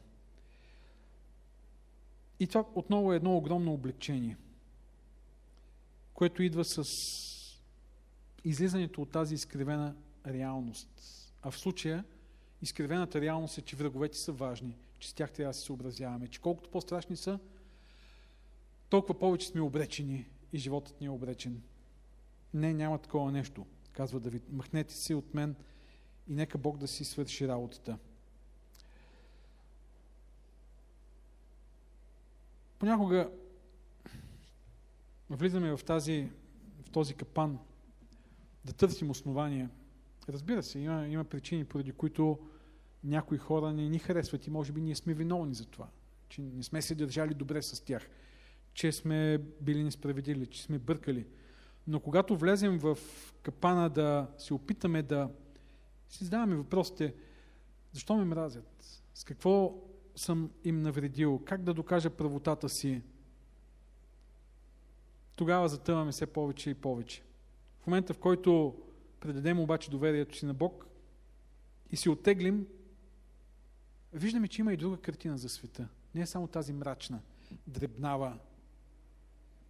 [2.40, 4.36] И това отново е едно огромно облегчение,
[6.14, 6.82] което идва с
[8.44, 9.94] излизането от тази изкривена
[10.26, 10.88] реалност.
[11.42, 12.05] А в случая
[12.62, 16.40] изкривената реалност е, че враговете са важни, че с тях трябва да се съобразяваме, че
[16.40, 17.38] колкото по-страшни са,
[18.88, 21.62] толкова повече сме обречени и животът ни е обречен.
[22.55, 24.42] Не, няма такова нещо, казва Давид.
[24.53, 25.57] Махнете се от мен
[26.28, 27.99] и нека Бог да си свърши работата.
[32.79, 33.31] Понякога
[35.31, 36.29] влизаме в, тази,
[36.87, 37.59] в този капан
[38.64, 39.70] да търсим основания.
[40.29, 42.39] Разбира се, има, има причини, поради които
[43.05, 45.89] някои хора не ни харесват и може би ние сме виновни за това,
[46.29, 48.09] че не сме се държали добре с тях,
[48.74, 51.27] че сме били несправедливи, че сме бъркали.
[51.87, 52.99] Но когато влезем в
[53.43, 55.31] капана да се опитаме да
[56.09, 57.14] си задаваме въпросите,
[57.93, 59.74] защо ме мразят, с какво
[60.17, 63.03] съм им навредил, как да докажа правотата си,
[65.37, 67.23] тогава затъваме все повече и повече.
[67.81, 68.77] В момента, в който
[69.21, 70.87] предадем обаче доверието си на Бог
[71.91, 72.67] и си оттеглим,
[74.12, 75.89] виждаме, че има и друга картина за света.
[76.14, 77.21] Не е само тази мрачна,
[77.67, 78.39] дребнава,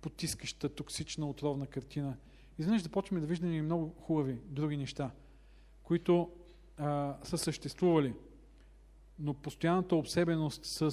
[0.00, 2.16] потискаща, токсична, отровна картина.
[2.58, 5.10] Изведнъж да почваме да виждаме и много хубави други неща,
[5.82, 6.30] които
[6.76, 8.14] а, са съществували
[9.18, 10.92] но постоянната обсебеност с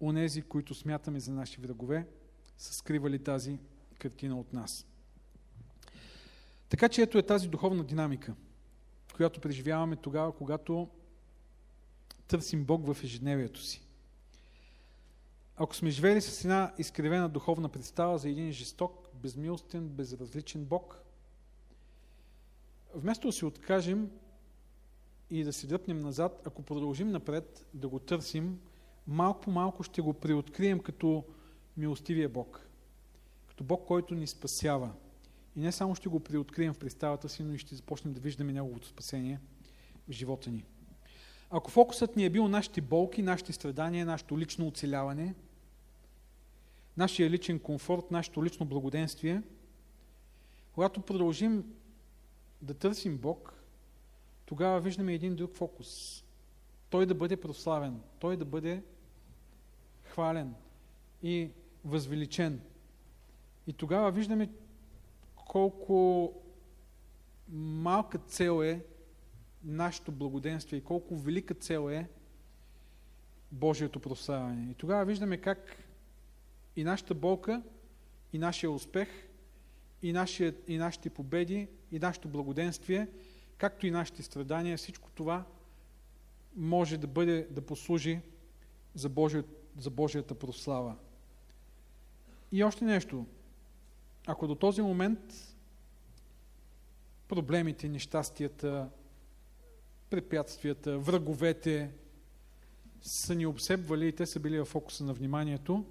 [0.00, 2.06] онези, които смятаме за наши врагове,
[2.58, 3.58] са скривали тази
[3.98, 4.86] картина от нас.
[6.68, 8.34] Така че ето е тази духовна динамика,
[9.16, 10.88] която преживяваме тогава, когато
[12.26, 13.82] търсим Бог в ежедневието си.
[15.56, 21.02] Ако сме живели с една изкривена духовна представа за един жесток, безмилостен, безразличен Бог,
[22.94, 24.10] вместо да се откажем
[25.30, 28.60] и да се дръпнем назад, ако продължим напред да го търсим,
[29.06, 31.24] малко по малко ще го приоткрием като
[31.76, 32.68] милостивия Бог.
[33.48, 34.90] Като Бог, който ни спасява.
[35.56, 38.52] И не само ще го приоткрием в представата си, но и ще започнем да виждаме
[38.52, 39.40] Неговото спасение
[40.08, 40.64] в живота ни.
[41.50, 45.34] Ако фокусът ни е бил нашите болки, нашите страдания, нашето лично оцеляване,
[46.96, 49.42] нашия личен комфорт, нашето лично благоденствие,
[50.72, 51.64] когато продължим
[52.62, 53.57] да търсим Бог,
[54.48, 56.24] тогава виждаме един друг фокус.
[56.90, 58.82] Той да бъде прославен, той да бъде
[60.02, 60.54] хвален
[61.22, 61.50] и
[61.84, 62.60] възвеличен.
[63.66, 64.50] И тогава виждаме
[65.36, 66.32] колко
[67.48, 68.84] малка цел е
[69.64, 72.08] нашето благоденствие и колко велика цел е
[73.52, 74.70] Божието прославяне.
[74.70, 75.84] И тогава виждаме как
[76.76, 77.62] и нашата болка,
[78.32, 79.08] и нашия успех,
[80.02, 83.08] и, нашия, и нашите победи, и нашето благоденствие–
[83.58, 85.44] както и нашите страдания, всичко това
[86.56, 88.20] може да бъде, да послужи
[88.94, 89.44] за, Божия,
[89.78, 90.96] за Божията прослава.
[92.52, 93.26] И още нещо.
[94.26, 95.34] Ако до този момент
[97.28, 98.88] проблемите, нещастията,
[100.10, 101.90] препятствията, враговете
[103.02, 105.84] са ни обсебвали и те са били в фокуса на вниманието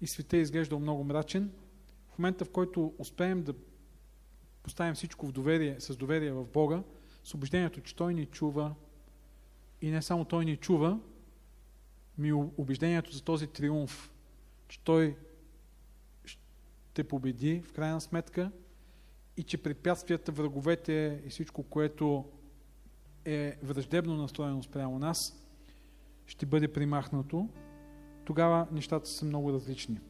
[0.00, 1.52] и света е изглеждал много мрачен,
[2.14, 3.54] в момента в който успеем да
[4.62, 6.82] поставим всичко в доверие, с доверие в Бога,
[7.24, 8.74] с убеждението, че Той ни чува
[9.80, 11.00] и не само Той ни чува,
[12.18, 14.12] ми убеждението за този триумф,
[14.68, 15.16] че Той
[16.24, 18.50] ще победи в крайна сметка
[19.36, 22.24] и че препятствията, враговете и всичко, което
[23.24, 25.44] е враждебно настроено спрямо нас,
[26.26, 27.48] ще бъде примахнато,
[28.24, 30.00] тогава нещата са много различни.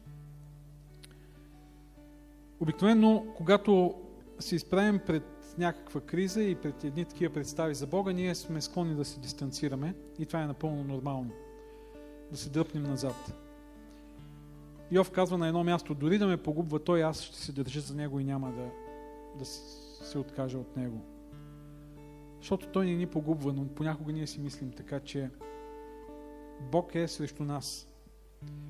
[2.59, 4.02] Обикновено, когато
[4.39, 5.23] се изправим пред
[5.57, 9.95] някаква криза и пред едни такива представи за Бога, ние сме склонни да се дистанцираме
[10.19, 11.31] и това е напълно нормално.
[12.31, 13.33] Да се дръпнем назад.
[14.91, 17.95] Йов казва на едно място, дори да ме погубва той, аз ще се държа за
[17.95, 18.69] него и няма да,
[19.39, 21.01] да се откажа от него.
[22.39, 25.29] Защото той не ни погубва, но понякога ние си мислим така, че
[26.71, 27.87] Бог е срещу нас.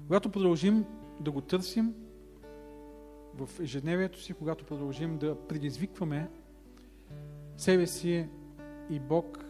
[0.08, 0.86] Когато продължим
[1.20, 1.94] да го търсим,
[3.38, 6.30] в ежедневието си, когато продължим да предизвикваме
[7.58, 8.28] себе си
[8.90, 9.46] и Бог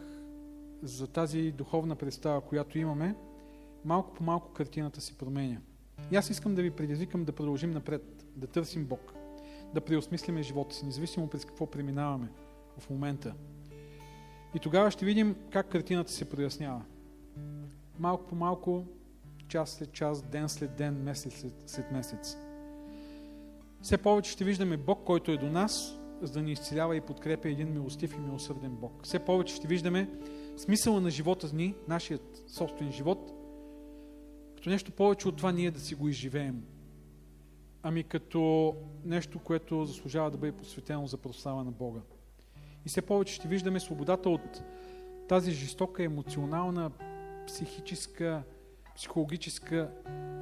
[0.82, 3.14] за тази духовна представа, която имаме,
[3.84, 5.60] малко по малко картината се променя.
[6.10, 9.14] И аз искам да ви предизвикам да продължим напред, да търсим Бог,
[9.74, 12.28] да преосмислиме живота си, независимо през какво преминаваме
[12.78, 13.34] в момента.
[14.54, 16.82] И тогава ще видим как картината се прояснява.
[17.98, 18.84] Малко по малко,
[19.48, 22.36] час след час, ден след ден, месец след, след месец.
[23.84, 27.48] Все повече ще виждаме Бог, който е до нас, за да ни изцелява и подкрепя
[27.48, 29.00] един милостив и милосърден Бог.
[29.02, 30.10] Все повече ще виждаме
[30.56, 33.32] смисъла на живота ни, нашият собствен живот,
[34.56, 36.64] като нещо повече от това ние да си го изживеем,
[37.82, 38.74] ами като
[39.04, 42.00] нещо, което заслужава да бъде посветено за прослава на Бога.
[42.86, 44.62] И все повече ще виждаме свободата от
[45.28, 46.90] тази жестока, емоционална,
[47.46, 48.42] психическа,
[48.96, 49.90] психологическа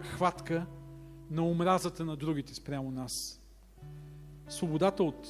[0.03, 0.67] хватка
[1.33, 3.41] на омразата на другите спрямо нас.
[4.49, 5.29] Свободата от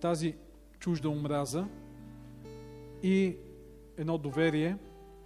[0.00, 0.36] тази
[0.78, 1.66] чужда омраза
[3.02, 3.36] и
[3.96, 4.76] едно доверие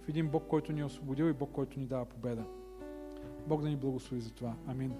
[0.05, 2.45] в един Бог, който ни е освободил и Бог, който ни дава победа.
[3.47, 4.55] Бог да ни благослови за това.
[4.67, 4.93] Амин.